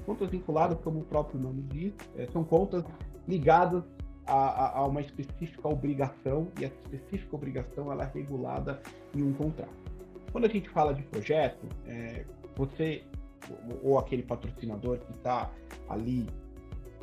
Contas 0.06 0.30
vinculadas, 0.30 0.80
como 0.80 1.02
o 1.02 1.04
próprio 1.04 1.40
nome 1.40 1.62
diz, 1.64 1.94
é, 2.16 2.28
são 2.28 2.46
contas 2.46 2.86
ligadas 3.28 3.84
a, 4.26 4.34
a, 4.34 4.78
a, 4.80 4.86
uma 4.88 5.02
específica 5.02 5.68
obrigação, 5.68 6.48
e 6.60 6.66
essa 6.66 6.76
específica 6.86 7.36
obrigação 7.36 7.92
ela 7.92 8.06
é 8.06 8.12
regulada 8.14 8.82
em 9.14 9.22
um 9.22 9.34
contrato. 9.34 9.76
Quando 10.32 10.46
a 10.46 10.50
gente 10.50 10.70
fala 10.70 10.94
de 10.94 11.04
projeto, 11.04 11.68
é, 11.86 12.26
você 12.56 13.04
ou 13.84 13.98
aquele 13.98 14.24
patrocinador 14.24 15.00
que 15.00 15.12
está 15.12 15.52
ali 15.90 16.28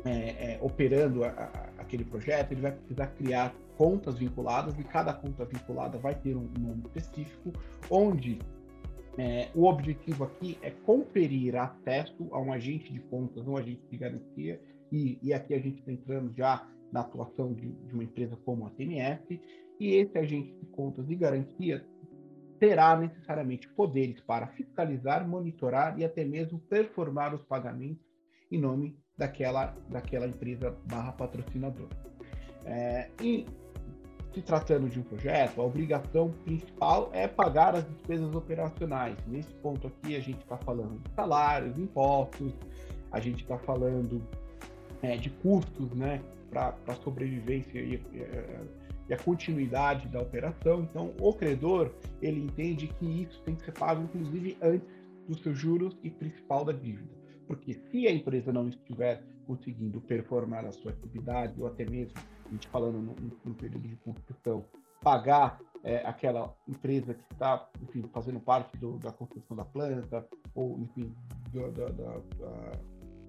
é, 0.05 0.53
é, 0.53 0.59
operando 0.61 1.23
a, 1.23 1.29
a, 1.29 1.81
aquele 1.81 2.03
projeto, 2.03 2.51
ele 2.51 2.61
vai 2.61 2.71
precisar 2.71 3.07
criar 3.07 3.53
contas 3.77 4.17
vinculadas 4.17 4.77
e 4.77 4.83
cada 4.83 5.13
conta 5.13 5.45
vinculada 5.45 5.97
vai 5.97 6.15
ter 6.15 6.35
um 6.35 6.49
nome 6.59 6.83
específico, 6.85 7.51
onde 7.89 8.39
é, 9.17 9.49
o 9.53 9.65
objetivo 9.65 10.23
aqui 10.23 10.57
é 10.61 10.69
conferir 10.69 11.55
acesso 11.55 12.27
a 12.31 12.39
um 12.39 12.53
agente 12.53 12.91
de 12.91 12.99
contas, 12.99 13.45
um 13.47 13.57
agente 13.57 13.81
de 13.89 13.97
garantia, 13.97 14.61
e, 14.91 15.19
e 15.21 15.33
aqui 15.33 15.53
a 15.53 15.59
gente 15.59 15.79
está 15.79 15.91
entrando 15.91 16.33
já 16.33 16.67
na 16.91 17.01
atuação 17.01 17.53
de, 17.53 17.69
de 17.69 17.93
uma 17.93 18.03
empresa 18.03 18.37
como 18.45 18.65
a 18.65 18.69
TMF, 18.71 19.39
e 19.79 19.95
esse 19.95 20.17
agente 20.17 20.53
de 20.53 20.65
contas 20.67 21.09
e 21.09 21.15
garantia 21.15 21.85
terá 22.59 22.95
necessariamente 22.97 23.67
poderes 23.69 24.19
para 24.21 24.47
fiscalizar, 24.47 25.27
monitorar 25.27 25.97
e 25.97 26.03
até 26.03 26.25
mesmo 26.25 26.59
performar 26.59 27.33
os 27.33 27.41
pagamentos 27.43 28.05
em 28.51 28.59
nome 28.59 28.97
daquela, 29.17 29.75
daquela 29.89 30.27
empresa 30.27 30.75
barra 30.85 31.11
patrocinadora. 31.13 31.95
É, 32.65 33.09
e 33.21 33.45
se 34.33 34.41
tratando 34.41 34.89
de 34.89 34.99
um 34.99 35.03
projeto, 35.03 35.61
a 35.61 35.63
obrigação 35.63 36.31
principal 36.43 37.09
é 37.13 37.27
pagar 37.27 37.75
as 37.75 37.87
despesas 37.89 38.33
operacionais. 38.35 39.17
Nesse 39.25 39.53
ponto 39.55 39.87
aqui, 39.87 40.15
a 40.15 40.19
gente 40.19 40.39
está 40.39 40.57
falando 40.57 41.01
de 41.01 41.11
salários, 41.15 41.77
impostos, 41.77 42.53
a 43.11 43.19
gente 43.19 43.41
está 43.41 43.57
falando 43.57 44.21
é, 45.01 45.17
de 45.17 45.29
custos 45.29 45.91
né, 45.93 46.21
para 46.49 46.75
a 46.87 46.95
sobrevivência 46.95 47.79
e, 47.79 48.01
e, 49.09 49.13
a 49.13 49.17
continuidade 49.17 50.07
da 50.07 50.21
operação. 50.21 50.83
Então, 50.83 51.13
o 51.19 51.33
credor 51.33 51.91
ele 52.21 52.39
entende 52.39 52.87
que 52.87 53.23
isso 53.23 53.41
tem 53.43 53.55
que 53.55 53.63
ser 53.63 53.73
pago, 53.73 54.03
inclusive, 54.03 54.57
antes 54.61 54.87
dos 55.27 55.41
seus 55.41 55.57
juros 55.57 55.97
e 56.03 56.09
principal 56.09 56.63
da 56.63 56.71
dívida. 56.71 57.09
Porque 57.47 57.73
se 57.73 58.07
a 58.07 58.11
empresa 58.11 58.53
não 58.53 58.69
estiver 58.69 59.23
conseguindo 59.47 59.99
performar 60.01 60.65
a 60.65 60.71
sua 60.71 60.91
atividade, 60.91 61.59
ou 61.59 61.67
até 61.67 61.83
mesmo, 61.83 62.13
a 62.45 62.49
gente 62.51 62.67
falando 62.67 62.99
no, 62.99 63.15
no 63.43 63.55
período 63.55 63.87
de 63.87 63.95
construção, 63.97 64.63
pagar 65.01 65.59
é, 65.83 65.97
aquela 66.05 66.53
empresa 66.67 67.13
que 67.13 67.33
está, 67.33 67.67
enfim, 67.81 68.03
fazendo 68.13 68.39
parte 68.39 68.77
do, 68.77 68.99
da 68.99 69.11
construção 69.11 69.55
da 69.55 69.65
planta, 69.65 70.27
ou, 70.53 70.79
enfim, 70.79 71.13
da, 71.53 71.67
da, 71.69 71.89
da, 71.89 72.21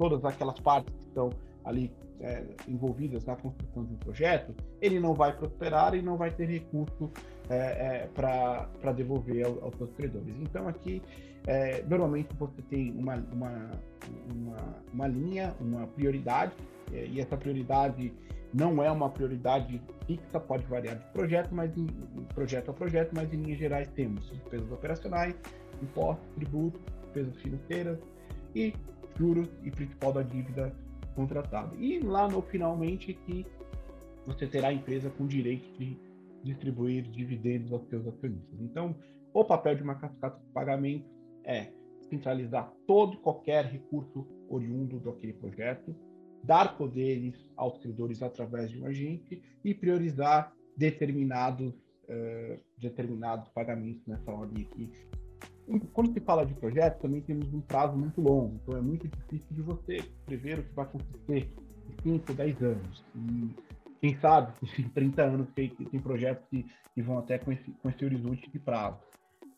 todas 0.00 0.24
aquelas 0.24 0.58
partes 0.60 0.94
que 0.96 1.04
estão 1.08 1.28
ali 1.62 1.92
é, 2.22 2.42
envolvidas 2.66 3.22
na 3.26 3.36
construção 3.36 3.84
de 3.84 3.92
um 3.92 3.96
projeto, 3.98 4.54
ele 4.80 4.98
não 4.98 5.12
vai 5.12 5.36
prosperar 5.36 5.94
e 5.94 6.00
não 6.00 6.16
vai 6.16 6.30
ter 6.30 6.46
recurso 6.46 7.10
é, 7.50 7.54
é, 7.54 8.08
para 8.14 8.92
devolver 8.96 9.44
ao, 9.44 9.62
aos 9.62 9.76
seus 9.76 9.92
credores. 9.92 10.34
Então, 10.40 10.66
aqui, 10.66 11.02
é, 11.46 11.82
normalmente 11.82 12.34
você 12.38 12.62
tem 12.70 12.92
uma, 12.92 13.16
uma, 13.30 13.70
uma, 14.34 14.82
uma 14.94 15.06
linha, 15.06 15.54
uma 15.60 15.86
prioridade, 15.88 16.52
é, 16.94 17.04
e 17.04 17.20
essa 17.20 17.36
prioridade 17.36 18.10
não 18.54 18.82
é 18.82 18.90
uma 18.90 19.10
prioridade 19.10 19.82
fixa, 20.06 20.40
pode 20.40 20.64
variar 20.64 20.96
de 20.96 21.04
projeto, 21.12 21.54
mas 21.54 21.76
em, 21.76 21.86
projeto 22.34 22.70
a 22.70 22.74
projeto, 22.74 23.12
mas 23.14 23.30
em 23.34 23.36
linhas 23.36 23.58
gerais 23.58 23.86
temos 23.90 24.30
despesas 24.30 24.72
operacionais, 24.72 25.34
impostos, 25.82 26.26
tributos, 26.36 26.80
despesas 27.02 27.36
financeiras 27.36 27.98
e 28.54 28.74
juros 29.20 29.50
e 29.62 29.70
principal 29.70 30.14
da 30.14 30.22
dívida 30.22 30.74
contratada. 31.14 31.76
E 31.76 32.00
lá 32.00 32.26
no 32.26 32.40
finalmente 32.40 33.12
que 33.12 33.44
você 34.26 34.46
terá 34.46 34.68
a 34.68 34.72
empresa 34.72 35.10
com 35.10 35.26
direito 35.26 35.70
de 35.78 35.98
distribuir 36.42 37.02
dividendos 37.02 37.70
aos 37.70 37.86
seus 37.90 38.06
acionistas. 38.06 38.58
Então, 38.60 38.96
o 39.34 39.44
papel 39.44 39.76
de 39.76 39.82
uma 39.82 39.94
cascata 39.94 40.40
de 40.40 40.50
pagamento 40.52 41.04
é 41.44 41.70
centralizar 42.08 42.72
todo 42.86 43.18
qualquer 43.18 43.66
recurso 43.66 44.26
oriundo 44.48 44.98
daquele 44.98 45.34
projeto, 45.34 45.94
dar 46.42 46.78
poderes 46.78 47.34
aos 47.56 47.76
credores 47.78 48.22
através 48.22 48.70
de 48.70 48.80
um 48.80 48.86
agente 48.86 49.42
e 49.62 49.74
priorizar 49.74 50.52
determinados 50.76 51.74
uh, 51.74 52.58
determinados 52.78 53.50
pagamentos 53.50 54.06
nessa 54.06 54.32
ordem 54.32 54.64
aqui 54.64 54.90
quando 55.92 56.12
se 56.12 56.20
fala 56.20 56.44
de 56.44 56.54
projeto, 56.54 57.00
também 57.00 57.20
temos 57.20 57.52
um 57.52 57.60
prazo 57.60 57.96
muito 57.96 58.20
longo, 58.20 58.58
então 58.62 58.76
é 58.76 58.80
muito 58.80 59.06
difícil 59.06 59.46
de 59.50 59.62
você 59.62 60.02
prever 60.26 60.58
o 60.58 60.62
que 60.64 60.74
vai 60.74 60.84
acontecer 60.84 61.52
em 62.04 62.18
5, 62.18 62.34
10 62.34 62.62
anos. 62.62 63.04
E 63.14 63.54
quem 64.00 64.18
sabe, 64.20 64.52
em 64.78 64.88
30 64.88 65.22
anos, 65.22 65.48
tem, 65.54 65.70
projetos 66.02 66.44
que, 66.48 66.66
que, 66.94 67.02
vão 67.02 67.18
até 67.18 67.38
com 67.38 67.52
esse, 67.52 67.70
com 67.82 67.88
esse 67.88 68.04
horizonte 68.04 68.50
de 68.50 68.58
prazo. 68.58 68.98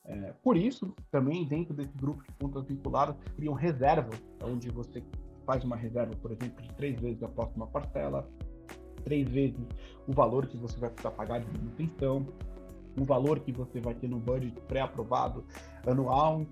É, 0.04 0.34
por 0.42 0.56
isso, 0.56 0.94
também 1.10 1.46
dentro 1.46 1.72
desse 1.72 1.96
grupo 1.96 2.22
de 2.24 2.32
contas 2.38 2.66
vinculadas, 2.66 3.16
criam 3.36 3.54
reservas, 3.54 4.20
onde 4.42 4.68
você 4.70 5.02
faz 5.46 5.64
uma 5.64 5.76
reserva, 5.76 6.12
por 6.20 6.32
exemplo, 6.32 6.60
de 6.62 6.74
três 6.74 7.00
vezes 7.00 7.22
a 7.22 7.28
próxima 7.28 7.66
parcela, 7.68 8.28
três 9.04 9.28
vezes 9.28 9.60
o 10.06 10.12
valor 10.12 10.46
que 10.46 10.56
você 10.56 10.78
vai 10.78 10.90
precisar 10.90 11.12
pagar 11.12 11.40
de 11.40 11.58
manutenção, 11.58 12.26
um 12.96 13.04
valor 13.04 13.40
que 13.40 13.52
você 13.52 13.80
vai 13.80 13.94
ter 13.94 14.08
no 14.08 14.18
budget 14.18 14.58
pré-aprovado 14.68 15.44
anual, 15.86 16.44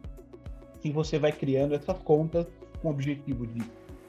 e 0.82 0.90
você 0.90 1.18
vai 1.18 1.32
criando 1.32 1.75
essas 1.75 1.99
contas 2.02 2.47
com 2.80 2.88
o 2.88 2.90
objetivo 2.90 3.47
de 3.47 3.62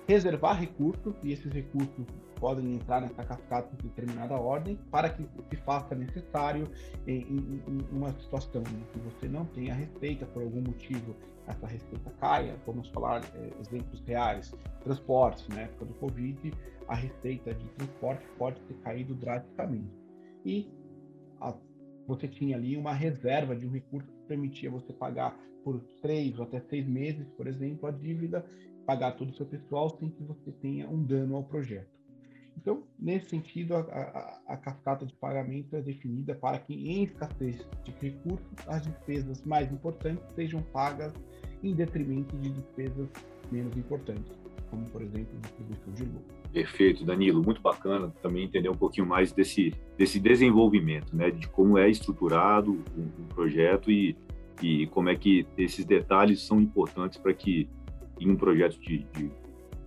reservar 0.07 0.59
recursos, 0.59 1.13
e 1.23 1.31
esses 1.31 1.51
recursos 1.51 2.05
podem 2.39 2.73
entrar 2.73 3.01
nessa 3.01 3.23
cascata 3.23 3.69
de 3.77 3.83
determinada 3.83 4.33
ordem, 4.35 4.77
para 4.89 5.09
que 5.09 5.23
se 5.50 5.55
faça 5.57 5.93
necessário 5.93 6.67
em, 7.05 7.21
em, 7.21 7.63
em 7.67 7.85
uma 7.91 8.11
situação 8.13 8.61
em 8.61 8.83
que 8.91 9.00
você 9.00 9.27
não 9.27 9.45
tenha 9.45 9.73
receita, 9.73 10.25
por 10.25 10.41
algum 10.41 10.61
motivo 10.61 11.15
essa 11.47 11.67
receita 11.67 12.09
caia, 12.19 12.55
vamos 12.65 12.88
falar 12.89 13.21
é, 13.35 13.50
exemplos 13.59 14.01
reais, 14.05 14.53
transportes, 14.83 15.47
na 15.50 15.61
época 15.61 15.85
do 15.85 15.93
Covid, 15.95 16.53
a 16.88 16.95
receita 16.95 17.53
de 17.53 17.65
transporte 17.69 18.25
pode 18.38 18.59
ter 18.61 18.73
caído 18.75 19.13
drasticamente. 19.15 19.91
E 20.45 20.69
a, 21.39 21.53
você 22.08 22.27
tinha 22.27 22.55
ali 22.58 22.75
uma 22.75 22.93
reserva 22.93 23.55
de 23.55 23.65
um 23.65 23.72
recurso 23.72 24.12
que 24.12 24.27
permitia 24.27 24.70
você 24.70 24.91
pagar 24.93 25.38
por 25.63 25.79
três 26.01 26.38
ou 26.38 26.46
até 26.46 26.60
seis 26.62 26.88
meses, 26.88 27.27
por 27.38 27.48
exemplo, 27.48 27.88
a 27.88 27.91
dívida, 27.91 28.46
pagar 28.86 29.12
todo 29.13 29.29
o 29.29 29.36
seu 29.36 29.46
pessoal 29.46 29.89
sem 29.98 30.10
que 30.10 30.24
você 30.24 30.51
tenha 30.53 30.89
um 30.89 31.03
dano 31.03 31.36
ao 31.36 31.43
projeto. 31.43 32.01
Então, 32.58 32.84
nesse 33.00 33.29
sentido, 33.29 33.75
a, 33.75 33.79
a, 33.79 34.53
a, 34.53 34.58
cascata 34.58 35.05
de 35.05 35.13
pagamento 35.15 35.75
é 35.75 35.81
definida 35.81 36.36
para 36.36 36.60
que, 36.60 36.74
em 36.74 37.03
escassez 37.03 37.65
de 37.84 37.91
recursos, 38.00 38.67
as 38.67 38.84
despesas 38.84 39.43
mais 39.46 39.72
importantes 39.72 40.24
sejam 40.34 40.62
pagas 40.62 41.13
em 41.63 41.74
detrimento 41.74 42.38
de 42.38 42.50
despesas 42.50 43.10
menos 43.51 43.75
importantes, 43.77 44.31
como, 44.71 44.85
por 44.85 45.01
exemplo, 45.01 45.37
distribuição 45.41 45.93
de 45.93 46.03
lucro. 46.03 46.41
Perfeito, 46.51 47.05
Danilo. 47.05 47.43
Muito 47.43 47.61
bacana 47.61 48.11
também 48.21 48.45
entender 48.45 48.69
um 48.69 48.75
pouquinho 48.75 49.05
mais 49.05 49.33
desse, 49.33 49.73
desse 49.97 50.19
desenvolvimento, 50.19 51.15
né? 51.15 51.29
De 51.29 51.47
como 51.49 51.77
é 51.77 51.89
estruturado 51.89 52.71
um, 52.97 53.01
um 53.01 53.27
projeto 53.27 53.91
e, 53.91 54.15
e 54.63 54.87
como 54.87 55.09
é 55.09 55.15
que 55.15 55.45
esses 55.57 55.85
detalhes 55.85 56.41
são 56.41 56.59
importantes 56.61 57.19
para 57.19 57.33
que 57.33 57.69
em 58.19 58.29
um 58.29 58.35
projeto 58.35 58.79
de, 58.79 58.99
de, 59.13 59.29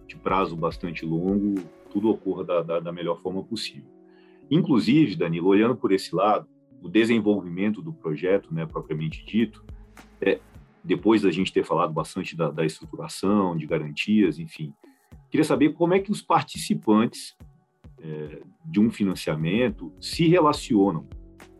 de, 0.06 0.16
prazo 0.16 0.56
bastante 0.56 1.04
longo 1.04 1.54
tudo 1.90 2.10
ocorra 2.10 2.44
da, 2.44 2.62
da, 2.62 2.80
da 2.80 2.92
melhor 2.92 3.20
forma 3.20 3.42
possível. 3.42 3.88
Inclusive, 4.50 5.16
Danilo, 5.16 5.48
olhando 5.48 5.76
por 5.76 5.92
esse 5.92 6.14
lado, 6.14 6.46
o 6.82 6.88
desenvolvimento 6.88 7.80
do 7.80 7.92
projeto, 7.92 8.52
né, 8.52 8.66
propriamente 8.66 9.24
dito, 9.24 9.64
é, 10.20 10.40
depois 10.84 11.22
da 11.22 11.30
gente 11.30 11.52
ter 11.52 11.64
falado 11.64 11.92
bastante 11.92 12.36
da, 12.36 12.50
da 12.50 12.64
estruturação, 12.64 13.56
de 13.56 13.66
garantias, 13.66 14.38
enfim, 14.38 14.72
Queria 15.34 15.44
saber 15.44 15.72
como 15.72 15.92
é 15.94 15.98
que 15.98 16.12
os 16.12 16.22
participantes 16.22 17.36
é, 18.00 18.40
de 18.64 18.78
um 18.78 18.88
financiamento 18.88 19.92
se 20.00 20.28
relacionam 20.28 21.08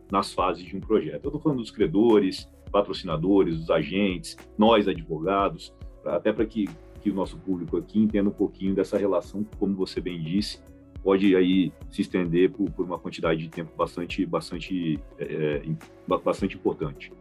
nas 0.09 0.33
fases 0.33 0.63
de 0.63 0.77
um 0.77 0.79
projeto. 0.79 1.25
Eu 1.25 1.27
estou 1.27 1.41
falando 1.41 1.59
dos 1.59 1.71
credores, 1.71 2.49
patrocinadores, 2.71 3.59
dos 3.59 3.69
agentes, 3.69 4.37
nós 4.57 4.87
advogados, 4.87 5.73
até 6.05 6.31
para 6.31 6.45
que, 6.45 6.69
que 7.01 7.09
o 7.09 7.13
nosso 7.13 7.37
público 7.37 7.75
aqui 7.75 7.99
entenda 7.99 8.29
um 8.29 8.33
pouquinho 8.33 8.73
dessa 8.73 8.97
relação, 8.97 9.45
como 9.59 9.75
você 9.75 9.99
bem 9.99 10.21
disse, 10.21 10.61
pode 11.03 11.35
aí 11.35 11.73
se 11.89 12.01
estender 12.01 12.51
por, 12.51 12.71
por 12.71 12.85
uma 12.85 12.97
quantidade 12.97 13.41
de 13.41 13.49
tempo 13.49 13.75
bastante, 13.75 14.25
bastante, 14.25 14.97
é, 15.19 15.63
é 15.65 16.17
bastante 16.23 16.55
importante. 16.55 17.11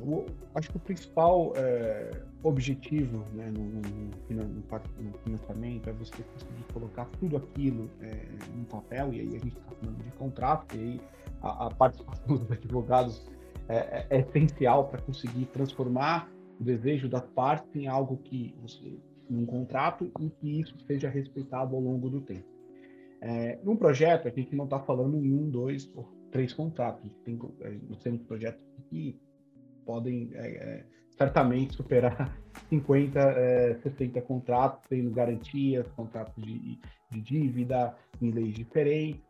O, 0.00 0.26
acho 0.54 0.70
que 0.70 0.76
o 0.76 0.80
principal 0.80 1.52
é, 1.56 2.10
objetivo 2.42 3.24
né, 3.34 3.50
no, 3.50 3.64
no, 3.64 4.44
no, 4.44 5.18
financiamento 5.18 5.88
é 5.88 5.92
você 5.92 6.22
conseguir 6.22 6.64
colocar 6.72 7.06
tudo 7.20 7.36
aquilo 7.36 7.90
é, 8.00 8.26
no 8.56 8.64
papel, 8.64 9.12
e 9.12 9.20
aí 9.20 9.28
a 9.28 9.38
gente 9.38 9.48
está 9.48 9.74
falando 9.74 10.02
de 10.02 10.10
contrato, 10.12 10.76
e 10.76 10.80
aí 10.80 11.00
a, 11.42 11.66
a 11.66 11.70
participação 11.70 12.36
dos 12.36 12.50
advogados 12.50 13.30
é, 13.68 13.76
é, 13.76 14.06
é 14.10 14.20
essencial 14.20 14.88
para 14.88 15.00
conseguir 15.02 15.46
transformar 15.46 16.30
o 16.60 16.64
desejo 16.64 17.08
das 17.08 17.26
partes 17.28 17.74
em 17.74 17.86
algo 17.86 18.16
que 18.18 18.54
você, 18.60 18.98
num 19.28 19.46
contrato 19.46 20.10
e 20.20 20.30
que 20.30 20.60
isso 20.60 20.78
seja 20.86 21.08
respeitado 21.08 21.74
ao 21.74 21.80
longo 21.80 22.08
do 22.08 22.20
tempo. 22.20 22.52
É, 23.20 23.58
num 23.62 23.76
projeto, 23.76 24.26
a 24.26 24.30
gente 24.30 24.54
não 24.56 24.64
está 24.64 24.80
falando 24.80 25.16
em 25.16 25.32
um, 25.32 25.48
dois 25.48 25.90
ou 25.94 26.08
três 26.32 26.52
contratos. 26.52 27.08
Tem, 27.24 27.38
é, 27.60 27.78
nós 27.88 28.00
temos 28.00 28.22
projetos 28.22 28.64
que 28.90 29.16
podem 29.84 30.30
é, 30.34 30.46
é 30.48 30.84
certamente 31.16 31.74
superar 31.74 32.36
50, 32.68 33.18
é, 33.18 33.74
60 33.82 34.20
contratos, 34.22 34.80
tendo 34.88 35.10
garantias, 35.10 35.86
contratos 35.92 36.42
de, 36.42 36.78
de 37.10 37.20
dívida 37.20 37.94
em 38.20 38.30
leis 38.30 38.54
diferentes, 38.54 39.22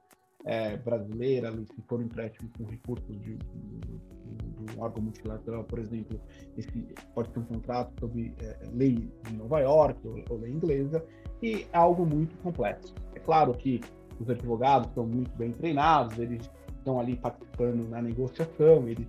é, 0.45 0.77
brasileira, 0.77 1.53
se 1.53 1.83
for 1.87 2.03
empréstimo 2.03 2.51
com 2.57 2.65
recursos 2.65 3.21
de, 3.21 3.37
de, 3.37 4.77
um 4.77 4.81
órgão 4.81 5.03
multilateral, 5.03 5.65
por 5.65 5.79
exemplo, 5.79 6.21
esse 6.57 6.71
pode 7.15 7.33
ser 7.33 7.41
um 7.41 7.45
contrato 7.45 7.93
sobre 8.01 8.35
é, 8.41 8.59
lei 8.73 9.11
de 9.25 9.37
Nova 9.37 9.61
York 9.61 10.07
ou, 10.07 10.23
ou 10.31 10.39
lei 10.39 10.53
inglesa, 10.53 11.05
e 11.43 11.67
é 11.73 11.77
algo 11.77 12.07
muito 12.07 12.37
complexo. 12.39 12.95
É 13.15 13.21
claro 13.21 13.53
que 13.55 13.81
os 14.21 14.29
advogados 14.29 14.89
estão 14.89 15.07
muito 15.07 15.37
bem 15.37 15.51
treinados, 15.51 16.19
eles 16.19 16.49
estão 16.77 16.99
ali 16.99 17.17
participando 17.17 17.89
na 17.89 18.01
negociação, 18.01 18.89
eles 18.89 19.07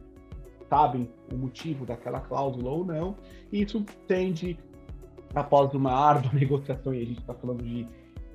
sabem 0.74 1.08
o 1.32 1.38
motivo 1.38 1.86
daquela 1.86 2.20
cláusula 2.20 2.72
ou 2.72 2.84
não, 2.84 3.16
e 3.52 3.62
isso 3.62 3.86
tende, 4.08 4.58
após 5.36 5.72
uma 5.76 5.92
árdua 5.92 6.34
negociação, 6.34 6.96
e 6.96 7.04
a 7.04 7.06
gente 7.06 7.20
está 7.20 7.36
falando 7.36 7.64
de 7.64 7.86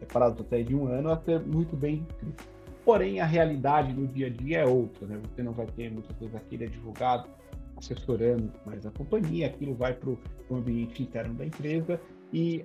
é, 0.00 0.04
prazos 0.04 0.40
até 0.40 0.62
de 0.62 0.72
um 0.72 0.86
ano, 0.86 1.10
a 1.10 1.18
ser 1.18 1.40
muito 1.40 1.74
bem 1.76 2.06
escrito. 2.08 2.44
Porém, 2.84 3.20
a 3.20 3.26
realidade 3.26 3.92
no 3.92 4.06
dia 4.06 4.28
a 4.28 4.30
dia 4.30 4.58
é 4.58 4.64
outra, 4.64 5.04
né? 5.08 5.20
Você 5.24 5.42
não 5.42 5.52
vai 5.52 5.66
ter 5.66 5.90
muitas 5.90 6.16
vezes 6.16 6.34
aquele 6.36 6.66
advogado 6.66 7.28
assessorando 7.76 8.52
mais 8.64 8.86
a 8.86 8.90
companhia, 8.92 9.48
aquilo 9.48 9.74
vai 9.74 9.92
para 9.92 10.10
o 10.10 10.18
ambiente 10.50 11.02
interno 11.02 11.34
da 11.34 11.44
empresa 11.44 12.00
e 12.32 12.64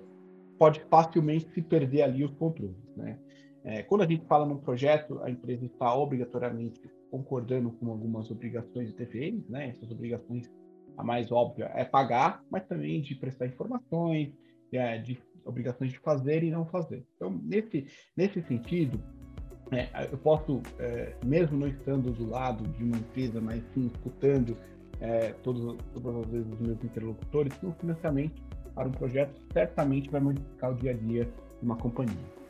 pode 0.57 0.79
facilmente 0.81 1.49
se 1.51 1.61
perder 1.63 2.03
ali 2.03 2.23
os 2.23 2.31
controles, 2.35 2.77
né? 2.95 3.17
É, 3.63 3.81
quando 3.81 4.01
a 4.01 4.07
gente 4.07 4.23
fala 4.27 4.45
num 4.45 4.57
projeto, 4.57 5.19
a 5.23 5.31
empresa 5.31 5.65
está 5.65 5.93
obrigatoriamente 5.95 6.79
concordando 7.13 7.69
com 7.73 7.91
algumas 7.91 8.31
obrigações 8.31 8.87
de 8.87 8.95
TVMs, 8.95 9.45
né? 9.47 9.69
Essas 9.69 9.91
obrigações, 9.91 10.51
a 10.97 11.03
mais 11.03 11.31
óbvia 11.31 11.69
é 11.75 11.85
pagar, 11.85 12.43
mas 12.49 12.65
também 12.65 13.03
de 13.03 13.13
prestar 13.13 13.45
informações, 13.45 14.33
é, 14.71 14.97
de 14.97 15.21
obrigações 15.45 15.91
de 15.91 15.99
fazer 15.99 16.43
e 16.43 16.49
não 16.49 16.65
fazer. 16.65 17.05
Então, 17.15 17.29
nesse, 17.43 17.85
nesse 18.17 18.41
sentido, 18.41 18.99
é, 19.71 20.11
eu 20.11 20.17
posso, 20.17 20.59
é, 20.79 21.15
mesmo 21.23 21.55
não 21.55 21.67
estando 21.67 22.11
do 22.11 22.27
lado 22.27 22.67
de 22.69 22.83
uma 22.83 22.97
empresa, 22.97 23.39
mas 23.39 23.63
sim 23.75 23.85
escutando 23.85 24.57
é, 24.99 25.33
todos, 25.43 25.77
todas 25.93 26.15
as 26.15 26.31
vezes 26.31 26.51
os 26.51 26.59
meus 26.61 26.83
interlocutores, 26.83 27.55
que 27.55 27.65
o 27.67 27.73
financiamento 27.73 28.41
para 28.73 28.87
um 28.87 28.91
projeto 28.91 29.39
certamente 29.51 30.09
vai 30.09 30.19
modificar 30.19 30.71
o 30.71 30.75
dia 30.77 30.89
a 30.89 30.93
dia 30.95 31.25
de 31.25 31.63
uma 31.63 31.77
companhia. 31.77 32.43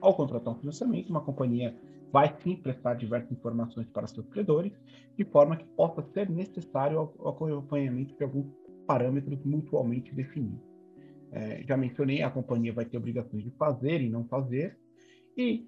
Ao 0.00 0.12
contratar 0.12 0.52
um 0.52 0.58
financiamento, 0.58 1.10
uma 1.10 1.20
companhia 1.20 1.72
vai 2.12 2.36
sim 2.42 2.56
prestar 2.56 2.94
diversas 2.94 3.32
informações 3.32 3.88
para 3.88 4.06
seus 4.06 4.26
credores, 4.28 4.72
de 5.16 5.24
forma 5.24 5.56
que 5.56 5.64
possa 5.64 6.02
ser 6.12 6.28
necessário 6.28 7.10
o 7.18 7.28
acompanhamento 7.28 8.14
de 8.16 8.22
alguns 8.22 8.46
parâmetros 8.86 9.42
mutuamente 9.44 10.14
definidos. 10.14 10.60
É, 11.32 11.62
já 11.66 11.76
mencionei, 11.76 12.22
a 12.22 12.30
companhia 12.30 12.72
vai 12.72 12.84
ter 12.84 12.98
obrigações 12.98 13.42
de 13.42 13.50
fazer 13.52 14.02
e 14.02 14.10
não 14.10 14.24
fazer, 14.26 14.78
e 15.36 15.66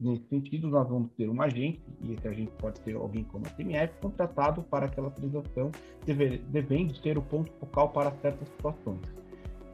nesse 0.00 0.24
sentido 0.28 0.68
nós 0.68 0.88
vamos 0.88 1.10
ter 1.14 1.28
um 1.28 1.42
agente, 1.42 1.82
e 2.00 2.12
esse 2.12 2.28
agente 2.28 2.52
pode 2.58 2.78
ser 2.80 2.94
alguém 2.94 3.24
como 3.24 3.44
a 3.46 3.50
TMF, 3.50 3.98
contratado 4.00 4.62
para 4.62 4.86
aquela 4.86 5.10
transação, 5.10 5.72
deve, 6.06 6.38
devendo 6.38 6.94
ser 6.96 7.18
o 7.18 7.22
ponto 7.22 7.52
focal 7.54 7.88
para 7.90 8.12
certas 8.12 8.48
situações 8.48 9.21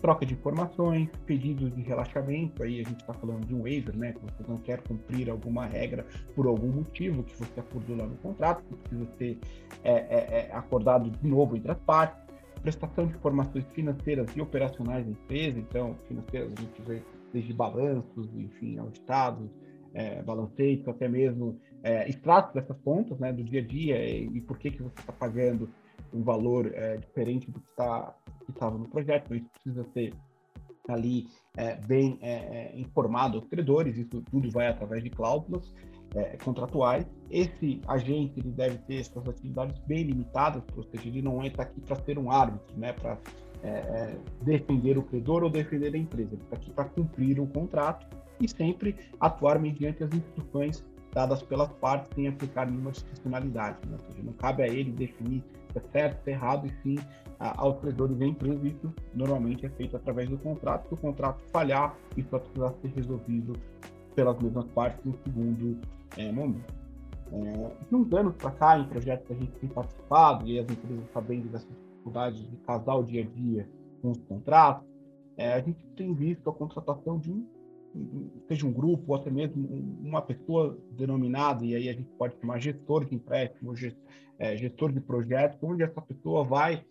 troca 0.01 0.25
de 0.25 0.35
informações, 0.35 1.09
pedidos 1.27 1.75
de 1.75 1.83
relaxamento, 1.83 2.63
aí 2.63 2.81
a 2.81 2.85
gente 2.85 3.01
está 3.01 3.13
falando 3.13 3.47
de 3.47 3.55
um 3.55 3.63
waiver, 3.63 3.97
né, 3.97 4.13
que 4.13 4.21
você 4.21 4.45
não 4.49 4.59
quer 4.59 4.81
cumprir 4.83 5.31
alguma 5.31 5.67
regra 5.67 6.07
por 6.35 6.47
algum 6.47 6.69
motivo 6.69 7.23
que 7.23 7.37
você 7.37 7.61
acordou 7.61 7.97
lá 7.97 8.07
no 8.07 8.17
contrato, 8.17 8.63
que 8.89 9.19
ser 9.19 9.39
é, 9.85 9.93
é, 9.93 10.49
é, 10.51 10.53
acordado 10.53 11.11
de 11.11 11.29
novo 11.29 11.57
entre 11.57 11.71
as 11.71 11.79
partes, 11.81 12.19
prestação 12.63 13.07
de 13.07 13.15
informações 13.15 13.65
financeiras 13.73 14.29
e 14.35 14.41
operacionais 14.41 15.05
da 15.05 15.13
empresa, 15.13 15.59
então 15.59 15.97
financeiras 16.07 16.53
a 16.57 16.61
gente 16.61 16.83
vê 16.83 17.03
desde 17.33 17.53
balanços, 17.53 18.29
enfim, 18.35 18.79
auditados, 18.79 19.49
é, 19.95 20.23
balanceitos, 20.23 20.87
até 20.89 21.09
mesmo 21.09 21.59
é, 21.83 22.09
extratos 22.09 22.53
dessas 22.55 22.77
contas, 22.81 23.19
né, 23.19 23.33
do 23.33 23.43
dia 23.43 23.61
a 23.61 23.65
dia 23.65 24.05
e, 24.05 24.27
e 24.27 24.41
por 24.41 24.59
que 24.59 24.71
que 24.71 24.83
você 24.83 25.01
está 25.01 25.13
pagando 25.13 25.69
um 26.13 26.23
valor 26.23 26.73
é, 26.75 26.97
diferente 26.97 27.51
do 27.51 27.61
que 27.61 27.69
que 28.49 28.53
estava 28.53 28.79
no 28.79 28.89
projeto, 28.89 29.35
então 29.35 29.37
isso 29.37 29.51
precisa 29.51 29.85
ser 29.93 30.15
ali 30.89 31.29
é, 31.57 31.77
bem 31.77 32.19
é, 32.23 32.33
é, 32.33 32.81
informado 32.81 33.37
aos 33.37 33.47
credores, 33.47 33.97
isso 33.99 34.23
tudo 34.31 34.51
vai 34.51 34.69
através 34.69 35.05
de 35.05 35.11
cláusulas 35.11 35.71
é, 36.15 36.39
contratuais. 36.39 37.07
Esse 37.31 37.81
agente 37.87 38.41
ele 38.41 38.51
deve 38.51 38.79
ter 38.79 39.05
suas 39.05 39.29
atividades 39.29 39.79
bem 39.81 40.05
limitadas, 40.05 40.63
ou 40.75 40.83
seja, 40.85 41.07
ele 41.07 41.21
não 41.21 41.45
entra 41.45 41.63
aqui 41.63 41.81
para 41.83 41.97
ser 41.97 42.19
um 42.19 42.31
árbitro, 42.31 42.75
né, 42.79 42.95
para 42.95 43.19
é, 43.63 44.17
defender 44.43 44.97
o 44.97 45.03
credor 45.03 45.43
ou 45.43 45.51
defender 45.51 45.95
a 45.95 45.99
empresa, 45.99 46.33
ele 46.33 46.43
está 46.43 46.57
aqui 46.57 46.71
para 46.71 46.85
cumprir 46.87 47.39
o 47.39 47.47
contrato 47.47 48.07
e 48.41 48.49
sempre 48.49 48.97
atuar 49.21 49.59
mediante 49.59 50.03
as 50.03 50.11
instruções 50.15 50.83
dadas 51.13 51.43
pelas 51.43 51.69
partes 51.75 52.11
sem 52.15 52.29
aplicar 52.29 52.67
nenhuma 52.71 52.93
discricionalidade. 52.93 53.79
Né? 53.89 53.97
Não 54.23 54.33
cabe 54.35 54.63
a 54.63 54.69
ele 54.69 54.93
definir 54.93 55.43
é 55.79 55.83
certo, 55.93 56.29
é 56.29 56.33
errado, 56.33 56.71
e 56.85 56.99
a, 57.39 57.61
aos 57.61 57.81
credores 57.81 58.17
da 58.17 58.27
empresa. 58.27 58.67
Isso 58.67 58.93
normalmente 59.15 59.67
é 59.67 59.69
feito 59.71 59.97
através 59.97 60.29
do 60.29 60.39
contrato. 60.39 60.89
Se 60.89 60.95
o 60.95 60.97
contrato 60.97 61.41
falhar, 61.51 61.97
isso 62.17 62.29
vai 62.31 62.41
precisar 62.41 62.73
ser 62.81 62.89
resolvido 62.89 63.53
pelas 64.15 64.39
mesmas 64.41 64.67
partes 64.67 65.05
em 65.07 65.15
segundo 65.25 65.79
é, 66.17 66.33
momento. 66.33 66.75
É, 67.31 67.71
de 67.89 67.95
uns 67.95 68.13
anos 68.13 68.35
para 68.37 68.51
cá, 68.53 68.79
em 68.79 68.89
projetos 68.89 69.27
que 69.27 69.33
a 69.33 69.37
gente 69.37 69.53
tem 69.53 69.69
participado, 69.69 70.47
e 70.47 70.59
as 70.59 70.69
empresas 70.69 71.05
sabendo 71.13 71.49
dessas 71.49 71.69
dificuldades 71.69 72.51
de 72.51 72.57
casar 72.59 72.95
o 72.95 73.05
dia 73.05 73.23
a 73.23 73.27
dia 73.27 73.69
com 74.01 74.11
os 74.11 74.19
contratos, 74.23 74.87
é, 75.37 75.53
a 75.53 75.61
gente 75.61 75.87
tem 75.97 76.15
visto 76.15 76.49
a 76.51 76.53
contratação 76.53 77.19
de 77.19 77.31
um 77.31 77.47
seja 78.47 78.67
um 78.67 78.73
grupo 78.73 79.05
ou 79.09 79.17
até 79.17 79.31
mesmo 79.31 79.67
uma 80.03 80.23
pessoa 80.23 80.79
denominada, 80.93 81.65
e 81.65 81.75
aí 81.75 81.89
a 81.89 81.93
gente 81.93 82.11
pode 82.19 82.39
chamar 82.41 82.59
gestor 82.59 83.05
de 83.05 83.15
empréstimo, 83.15 83.75
é, 84.39 84.57
gestor 84.57 84.93
de 84.93 85.01
projetos, 85.01 85.59
onde 85.63 85.83
essa 85.83 86.01
pessoa 86.01 86.45
vai 86.45 86.85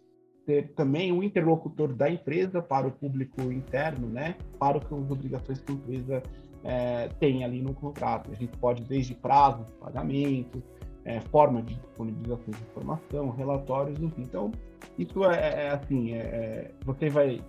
ter 0.45 0.73
também 0.73 1.11
um 1.11 1.21
interlocutor 1.21 1.93
da 1.93 2.09
empresa 2.09 2.61
para 2.61 2.87
o 2.87 2.91
público 2.91 3.51
interno, 3.51 4.07
né, 4.07 4.35
para 4.57 4.77
as 4.77 4.91
obrigações 4.91 5.59
que 5.59 5.71
a 5.71 5.75
empresa 5.75 6.23
é, 6.63 7.09
tem 7.19 7.43
ali 7.43 7.61
no 7.61 7.73
contrato. 7.73 8.31
A 8.31 8.35
gente 8.35 8.57
pode, 8.57 8.83
desde 8.83 9.13
prazo, 9.13 9.65
pagamento, 9.79 10.63
é, 11.03 11.19
forma 11.21 11.61
de 11.61 11.75
disponibilização 11.75 12.53
de 12.53 12.61
informação, 12.61 13.29
relatórios, 13.29 13.99
enfim. 14.01 14.23
Então, 14.23 14.51
isso 14.97 15.23
é, 15.25 15.35
é, 15.35 15.63
é 15.65 15.69
assim, 15.69 16.13
é, 16.13 16.71
você 16.85 17.09
vai 17.09 17.41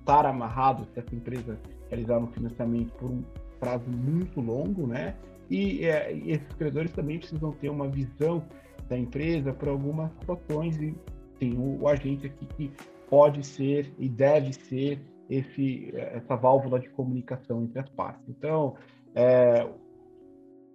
estar 0.00 0.26
amarrado 0.26 0.86
se 0.92 1.00
essa 1.00 1.14
empresa 1.14 1.58
realizar 1.94 2.18
um 2.18 2.26
financiamento 2.26 2.92
por 2.94 3.10
um 3.10 3.22
prazo 3.60 3.88
muito 3.88 4.40
longo, 4.40 4.86
né? 4.86 5.16
E, 5.48 5.84
é, 5.84 6.12
esses 6.12 6.52
credores 6.54 6.92
também 6.92 7.18
precisam 7.18 7.52
ter 7.52 7.68
uma 7.68 7.88
visão 7.88 8.44
da 8.88 8.98
empresa 8.98 9.52
para 9.52 9.70
algumas 9.70 10.10
situações 10.12 10.76
e 10.80 10.94
tem 11.38 11.56
o, 11.56 11.82
o, 11.82 11.88
agente 11.88 12.26
aqui 12.26 12.46
que 12.46 12.72
pode 13.08 13.44
ser 13.44 13.92
e 13.98 14.08
deve 14.08 14.52
ser 14.52 15.00
esse 15.30 15.90
essa 15.94 16.36
válvula 16.36 16.78
de 16.78 16.88
comunicação 16.90 17.62
entre 17.62 17.78
as 17.78 17.88
partes. 17.90 18.22
Então, 18.28 18.74
é, 19.14 19.66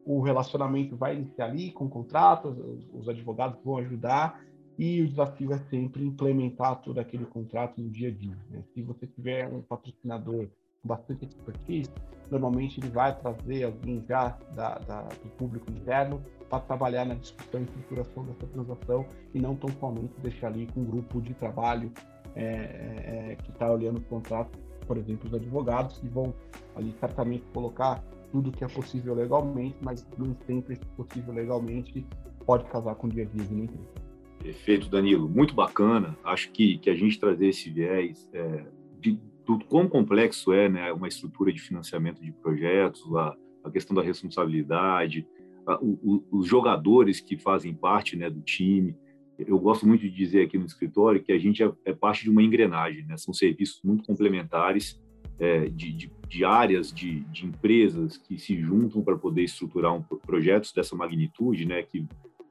o 0.05 0.21
relacionamento 0.21 0.95
vai 0.95 1.15
iniciar 1.15 1.45
ali 1.45 1.71
com 1.71 1.87
contratos, 1.89 2.57
os, 2.57 2.89
os 2.93 3.09
advogados 3.09 3.59
vão 3.63 3.77
ajudar 3.77 4.41
e 4.77 5.01
o 5.01 5.07
desafio 5.07 5.51
é 5.53 5.59
sempre 5.69 6.03
implementar 6.03 6.81
todo 6.81 6.99
aquele 6.99 7.25
contrato 7.25 7.81
no 7.81 7.89
dia 7.89 8.07
a 8.07 8.11
dia. 8.11 8.37
Né? 8.49 8.63
Se 8.73 8.81
você 8.81 9.05
tiver 9.05 9.47
um 9.47 9.61
patrocinador 9.61 10.47
bastante 10.83 11.25
expertise, 11.25 11.89
normalmente 12.31 12.79
ele 12.79 12.89
vai 12.89 13.17
trazer 13.17 13.63
alguém 13.63 14.03
já 14.07 14.37
da, 14.55 14.77
da, 14.79 15.01
do 15.01 15.29
público 15.37 15.69
interno 15.71 16.21
para 16.49 16.59
trabalhar 16.59 17.05
na 17.05 17.15
discussão 17.15 17.61
e 17.61 17.63
estruturação 17.63 18.25
dessa 18.25 18.47
transação 18.47 19.05
e 19.33 19.39
não 19.39 19.55
tão 19.55 19.69
somente 19.79 20.13
deixar 20.21 20.47
ali 20.47 20.67
com 20.67 20.81
um 20.81 20.85
grupo 20.85 21.21
de 21.21 21.33
trabalho 21.33 21.91
é, 22.35 22.43
é, 22.43 23.31
é 23.31 23.35
que 23.35 23.51
está 23.51 23.71
olhando 23.71 23.97
o 23.97 24.01
contrato, 24.01 24.57
por 24.87 24.97
exemplo, 24.97 25.27
os 25.27 25.33
advogados, 25.33 25.97
que 25.97 26.07
vão 26.07 26.33
ali 26.75 26.93
certamente 26.99 27.43
colocar 27.53 28.03
tudo 28.31 28.51
que 28.51 28.63
é 28.63 28.67
possível 28.67 29.13
legalmente, 29.15 29.75
mas 29.81 30.07
nem 30.17 30.35
sempre 30.45 30.75
é 30.75 30.95
possível 30.95 31.33
legalmente 31.33 32.05
pode 32.45 32.65
casar 32.65 32.95
com 32.95 33.07
o 33.07 33.09
dia 33.09 33.23
a 33.23 33.25
dia 33.25 33.45
de 33.45 33.53
uma 33.53 33.63
empresa. 33.65 34.09
Perfeito, 34.39 34.89
Danilo. 34.89 35.27
Muito 35.27 35.53
bacana. 35.53 36.17
Acho 36.23 36.51
que, 36.51 36.77
que 36.77 36.89
a 36.89 36.95
gente 36.95 37.19
trazer 37.19 37.49
esse 37.49 37.69
viés 37.69 38.27
é, 38.33 38.65
de, 38.99 39.19
tudo 39.49 39.65
quão 39.65 39.89
complexo 39.89 40.53
é 40.53 40.69
né, 40.69 40.93
uma 40.93 41.07
estrutura 41.07 41.51
de 41.51 41.59
financiamento 41.59 42.21
de 42.21 42.31
projetos, 42.31 43.03
a, 43.15 43.35
a 43.63 43.71
questão 43.71 43.95
da 43.95 44.03
responsabilidade, 44.03 45.25
a, 45.65 45.75
o, 45.81 46.23
os 46.31 46.45
jogadores 46.45 47.19
que 47.19 47.35
fazem 47.35 47.73
parte 47.73 48.15
né, 48.15 48.29
do 48.29 48.41
time. 48.41 48.95
Eu 49.39 49.57
gosto 49.57 49.87
muito 49.87 50.01
de 50.01 50.11
dizer 50.11 50.45
aqui 50.45 50.55
no 50.55 50.67
escritório 50.67 51.23
que 51.23 51.31
a 51.31 51.39
gente 51.39 51.63
é, 51.63 51.71
é 51.83 51.91
parte 51.91 52.25
de 52.25 52.29
uma 52.29 52.43
engrenagem, 52.43 53.03
né? 53.07 53.17
são 53.17 53.33
serviços 53.33 53.81
muito 53.83 54.03
complementares 54.03 55.01
é, 55.39 55.67
de, 55.67 55.93
de, 55.93 56.11
de, 56.27 56.45
áreas, 56.45 56.93
de, 56.93 57.21
de, 57.21 57.47
empresas 57.47 58.17
que 58.17 58.37
se 58.37 58.55
juntam 58.61 59.01
para 59.01 59.17
poder 59.17 59.41
estruturar 59.41 59.95
um, 59.95 60.03
projetos 60.03 60.71
dessa 60.71 60.95
magnitude, 60.95 61.65
né, 61.65 61.81
que 61.81 62.05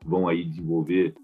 vão 0.04 0.26
aí 0.26 0.44
desenvolver 0.44 1.14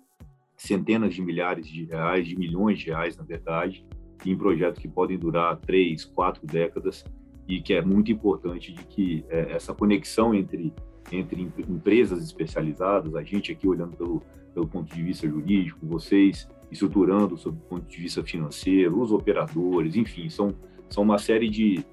centenas 0.56 1.12
de 1.12 1.20
milhares 1.20 1.66
de 1.66 1.84
reais, 1.86 2.28
de 2.28 2.38
milhões 2.38 2.78
de 2.78 2.86
reais, 2.86 3.16
na 3.16 3.24
verdade, 3.24 3.84
em 4.24 4.36
projetos 4.36 4.80
que 4.80 4.88
podem 4.88 5.18
durar 5.18 5.56
três, 5.58 6.04
quatro 6.04 6.46
décadas 6.46 7.04
e 7.46 7.60
que 7.60 7.74
é 7.74 7.82
muito 7.82 8.10
importante 8.10 8.72
de 8.72 8.84
que 8.84 9.24
é, 9.28 9.52
essa 9.52 9.74
conexão 9.74 10.34
entre 10.34 10.72
entre 11.12 11.42
empresas 11.68 12.22
especializadas, 12.22 13.14
a 13.14 13.22
gente 13.22 13.52
aqui 13.52 13.68
olhando 13.68 13.96
pelo, 13.96 14.22
pelo 14.52 14.66
ponto 14.66 14.94
de 14.94 15.02
vista 15.02 15.28
jurídico, 15.28 15.86
vocês 15.86 16.48
estruturando 16.70 17.36
sob 17.36 17.56
o 17.56 17.68
ponto 17.68 17.86
de 17.86 17.96
vista 17.96 18.22
financeiro, 18.22 19.00
os 19.00 19.12
operadores, 19.12 19.96
enfim, 19.96 20.28
são, 20.28 20.54
são 20.88 21.02
uma 21.02 21.18
série 21.18 21.48
de, 21.48 21.84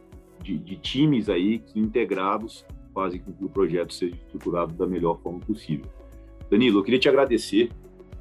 de, 0.42 0.58
de 0.58 0.76
times 0.78 1.30
aí 1.30 1.60
que 1.60 1.80
integrados 1.80 2.66
fazem 2.94 3.20
com 3.20 3.32
que 3.32 3.44
o 3.44 3.50
projeto 3.50 3.94
seja 3.94 4.16
estruturado 4.16 4.74
da 4.74 4.88
melhor 4.88 5.20
forma 5.22 5.40
possível. 5.40 5.86
Danilo, 6.50 6.80
eu 6.80 6.84
queria 6.84 7.00
te 7.00 7.10
agradecer 7.10 7.70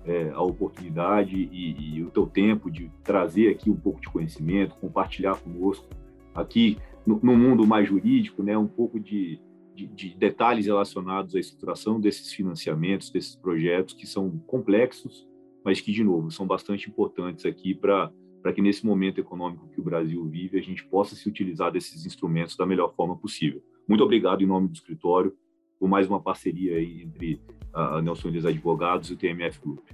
é, 0.04 0.30
a 0.30 0.40
oportunidade 0.40 1.36
e, 1.36 1.96
e, 1.96 2.02
o 2.02 2.10
teu 2.10 2.26
tempo 2.26 2.70
de 2.70 2.90
trazer 3.04 3.50
aqui 3.50 3.70
um 3.70 3.76
pouco 3.76 4.00
de 4.00 4.08
conhecimento, 4.08 4.74
compartilhar 4.76 5.36
conosco 5.36 5.88
aqui 6.34 6.78
no, 7.06 7.20
no 7.22 7.36
mundo 7.36 7.66
mais 7.66 7.88
jurídico, 7.88 8.42
né, 8.42 8.56
um 8.56 8.66
pouco 8.66 8.98
de, 8.98 9.40
de, 9.74 9.86
de, 9.86 10.14
detalhes 10.16 10.66
relacionados 10.66 11.34
à 11.34 11.38
estruturação 11.40 12.00
desses 12.00 12.32
financiamentos, 12.32 13.10
desses 13.10 13.36
projetos 13.36 13.94
que 13.94 14.06
são 14.06 14.30
complexos, 14.46 15.28
mas 15.64 15.80
que, 15.80 15.92
de 15.92 16.02
novo, 16.02 16.30
são 16.30 16.46
bastante 16.46 16.88
importantes 16.88 17.44
aqui 17.44 17.74
para 17.74 18.10
para 18.42 18.52
que 18.52 18.62
nesse 18.62 18.86
momento 18.86 19.20
econômico 19.20 19.68
que 19.68 19.80
o 19.80 19.84
Brasil 19.84 20.24
vive, 20.26 20.58
a 20.58 20.62
gente 20.62 20.84
possa 20.86 21.14
se 21.14 21.28
utilizar 21.28 21.70
desses 21.70 22.06
instrumentos 22.06 22.56
da 22.56 22.64
melhor 22.64 22.94
forma 22.94 23.16
possível. 23.16 23.62
Muito 23.86 24.02
obrigado 24.02 24.42
em 24.42 24.46
nome 24.46 24.68
do 24.68 24.74
escritório 24.74 25.34
por 25.78 25.88
mais 25.88 26.06
uma 26.08 26.20
parceria 26.20 26.80
entre 26.80 27.40
a 27.72 28.00
Nelson 28.02 28.28
Elias 28.28 28.46
Advogados 28.46 29.10
e 29.10 29.12
o 29.12 29.16
TMF 29.16 29.60
Group. 29.60 29.88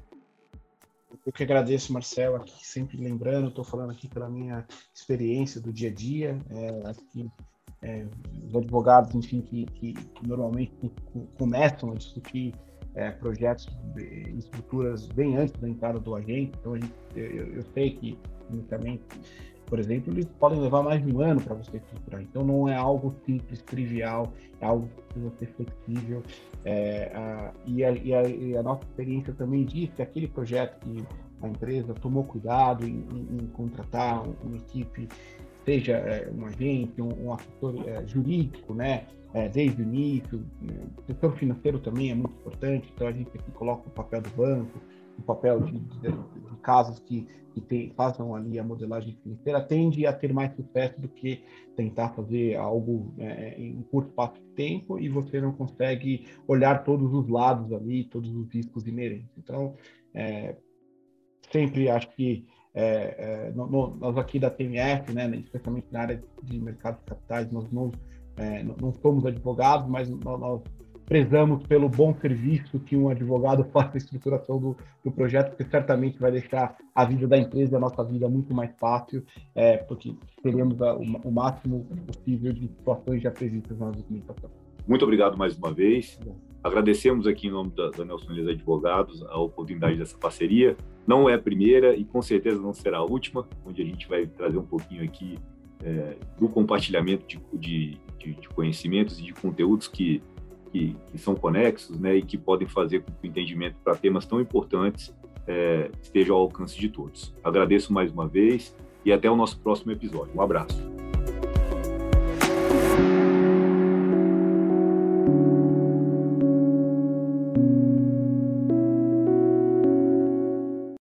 Eu 1.24 1.32
que 1.32 1.42
agradeço, 1.42 1.92
Marcel, 1.92 2.36
aqui 2.36 2.64
sempre 2.64 2.96
lembrando, 2.96 3.48
estou 3.48 3.64
falando 3.64 3.90
aqui 3.90 4.06
pela 4.06 4.28
minha 4.28 4.64
experiência 4.94 5.60
do 5.60 5.72
dia 5.72 5.90
a 5.90 5.92
dia, 5.92 6.38
é, 6.50 6.88
aqui, 6.88 7.28
é, 7.82 8.06
os 8.46 8.54
advogados, 8.54 9.12
enfim, 9.12 9.40
que, 9.40 9.66
que, 9.66 9.94
normalmente 10.22 10.72
começam 11.36 11.90
a 11.90 11.94
discutir 11.94 12.54
é, 12.94 13.10
projetos 13.10 13.66
e 13.96 14.38
estruturas 14.38 15.06
bem 15.08 15.36
antes 15.36 15.60
da 15.60 15.68
entrada 15.68 15.98
do 15.98 16.14
agente, 16.14 16.56
então 16.60 16.74
gente, 16.76 16.94
eu, 17.16 17.54
eu 17.54 17.62
sei 17.74 17.90
que 17.96 18.16
inicialmente 18.48 19.04
por 19.66 19.78
exemplo, 19.78 20.12
eles 20.12 20.26
podem 20.38 20.60
levar 20.60 20.82
mais 20.82 21.04
de 21.04 21.12
um 21.12 21.20
ano 21.20 21.40
para 21.40 21.54
você 21.54 21.76
estruturar. 21.76 22.22
Então, 22.22 22.44
não 22.44 22.68
é 22.68 22.76
algo 22.76 23.14
simples, 23.24 23.60
trivial, 23.62 24.32
é 24.60 24.66
algo 24.66 24.88
que 24.88 25.02
precisa 25.02 25.32
ser 25.38 25.46
flexível. 25.46 26.22
É, 26.64 27.12
a, 27.14 27.52
e, 27.66 27.84
a, 27.84 27.90
e, 27.90 28.14
a, 28.14 28.28
e, 28.28 28.56
a, 28.56 28.62
nossa 28.62 28.84
experiência 28.84 29.32
também 29.34 29.64
diz 29.64 29.90
que 29.94 30.02
aquele 30.02 30.28
projeto 30.28 30.78
que 30.80 31.04
a 31.42 31.48
empresa 31.48 31.94
tomou 31.94 32.24
cuidado 32.24 32.86
em, 32.86 33.04
em, 33.12 33.42
em 33.42 33.46
contratar 33.48 34.22
uma 34.42 34.56
equipe, 34.56 35.08
seja 35.64 35.94
é, 35.94 36.30
um 36.32 36.46
agente, 36.46 37.02
um, 37.02 37.26
um 37.26 37.32
assessor 37.32 37.74
é, 37.86 38.06
jurídico, 38.06 38.72
né? 38.72 39.06
É, 39.34 39.48
desde 39.48 39.82
o 39.82 39.84
início. 39.84 40.42
Né? 40.62 40.74
O 40.96 41.02
setor 41.02 41.36
financeiro 41.36 41.78
também 41.78 42.10
é 42.10 42.14
muito 42.14 42.34
importante, 42.36 42.90
então 42.94 43.06
a 43.06 43.12
gente 43.12 43.28
aqui 43.36 43.50
coloca 43.50 43.86
o 43.86 43.90
papel 43.90 44.22
do 44.22 44.30
banco, 44.30 44.80
o 45.18 45.22
papel 45.22 45.60
de, 45.60 45.78
de, 45.78 46.10
de 46.10 46.56
casos 46.62 46.98
que, 46.98 47.26
que 47.54 47.60
tem, 47.60 47.90
façam 47.90 48.34
ali 48.34 48.58
a 48.58 48.64
modelagem 48.64 49.16
financeira 49.22 49.62
tende 49.62 50.06
a 50.06 50.12
ter 50.12 50.32
mais 50.32 50.54
sucesso 50.54 51.00
do 51.00 51.08
que 51.08 51.42
tentar 51.76 52.10
fazer 52.10 52.56
algo 52.56 53.14
é, 53.18 53.54
em 53.58 53.82
curto 53.82 54.10
espaço 54.10 54.34
de 54.34 54.48
tempo 54.54 54.98
e 54.98 55.08
você 55.08 55.40
não 55.40 55.52
consegue 55.52 56.26
olhar 56.46 56.84
todos 56.84 57.12
os 57.12 57.28
lados 57.28 57.72
ali, 57.72 58.04
todos 58.04 58.30
os 58.34 58.48
riscos 58.52 58.86
inerentes. 58.86 59.30
Então, 59.38 59.74
é, 60.14 60.56
sempre 61.50 61.88
acho 61.88 62.10
que 62.14 62.46
é, 62.74 63.48
é 63.48 63.52
no, 63.52 63.66
no, 63.66 63.96
nós 63.96 64.18
aqui 64.18 64.38
da 64.38 64.50
TMF, 64.50 65.12
né, 65.12 65.28
especialmente 65.36 65.86
na 65.90 66.00
área 66.00 66.22
de 66.42 66.60
mercado 66.60 66.98
de 66.98 67.04
capitais, 67.04 67.50
nós 67.50 67.70
não, 67.72 67.90
é, 68.36 68.62
não 68.62 68.92
somos 68.92 69.24
advogados, 69.24 69.88
mas 69.88 70.10
nós 70.10 70.62
prezamos 71.06 71.64
pelo 71.66 71.88
bom 71.88 72.14
serviço 72.20 72.80
que 72.80 72.96
um 72.96 73.08
advogado 73.08 73.64
faça 73.72 73.92
a 73.94 73.96
estruturação 73.96 74.58
do, 74.58 74.76
do 75.04 75.10
projeto, 75.10 75.50
porque 75.50 75.64
certamente 75.64 76.18
vai 76.18 76.32
deixar 76.32 76.76
a 76.94 77.04
vida 77.04 77.26
da 77.28 77.38
empresa 77.38 77.74
e 77.74 77.76
a 77.76 77.80
nossa 77.80 78.04
vida 78.04 78.28
muito 78.28 78.52
mais 78.52 78.72
fácil, 78.78 79.24
é, 79.54 79.76
porque 79.78 80.14
teremos 80.42 80.82
a, 80.82 80.94
o, 80.94 81.02
o, 81.24 81.30
máximo 81.30 81.86
possível 82.06 82.52
de 82.52 82.68
situações 82.68 83.22
já 83.22 83.30
previstas 83.30 83.78
na 83.78 83.90
documentação. 83.90 84.50
Muito 84.86 85.04
obrigado 85.04 85.38
mais 85.38 85.56
uma 85.56 85.72
vez. 85.72 86.18
Agradecemos 86.62 87.26
aqui 87.28 87.46
em 87.46 87.50
nome 87.50 87.70
da, 87.70 87.90
da 87.90 88.04
Nelson 88.04 88.32
Lins 88.32 88.48
Advogados 88.48 89.22
a 89.22 89.38
oportunidade 89.38 89.96
dessa 89.96 90.18
parceria. 90.18 90.76
Não 91.06 91.30
é 91.30 91.34
a 91.34 91.38
primeira 91.38 91.94
e 91.94 92.04
com 92.04 92.20
certeza 92.20 92.60
não 92.60 92.72
será 92.72 92.98
a 92.98 93.04
última, 93.04 93.46
onde 93.64 93.80
a 93.80 93.84
gente 93.84 94.08
vai 94.08 94.26
trazer 94.26 94.58
um 94.58 94.66
pouquinho 94.66 95.04
aqui 95.04 95.38
é, 95.84 96.16
do 96.38 96.48
compartilhamento 96.48 97.24
de, 97.26 97.40
de, 97.52 98.00
de, 98.18 98.34
de 98.34 98.48
conhecimentos 98.48 99.20
e 99.20 99.22
de 99.22 99.32
conteúdos 99.32 99.86
que 99.86 100.20
que, 100.70 100.96
que 101.10 101.18
são 101.18 101.34
conexos 101.34 101.98
né, 101.98 102.16
e 102.16 102.22
que 102.22 102.36
podem 102.36 102.66
fazer 102.66 103.00
com 103.00 103.12
que 103.12 103.26
o 103.26 103.30
entendimento 103.30 103.76
para 103.82 103.94
temas 103.94 104.26
tão 104.26 104.40
importantes 104.40 105.14
é, 105.46 105.90
esteja 106.02 106.32
ao 106.32 106.40
alcance 106.40 106.78
de 106.78 106.88
todos. 106.88 107.34
Agradeço 107.42 107.92
mais 107.92 108.12
uma 108.12 108.26
vez 108.26 108.74
e 109.04 109.12
até 109.12 109.30
o 109.30 109.36
nosso 109.36 109.58
próximo 109.60 109.92
episódio. 109.92 110.32
Um 110.34 110.42
abraço. 110.42 110.95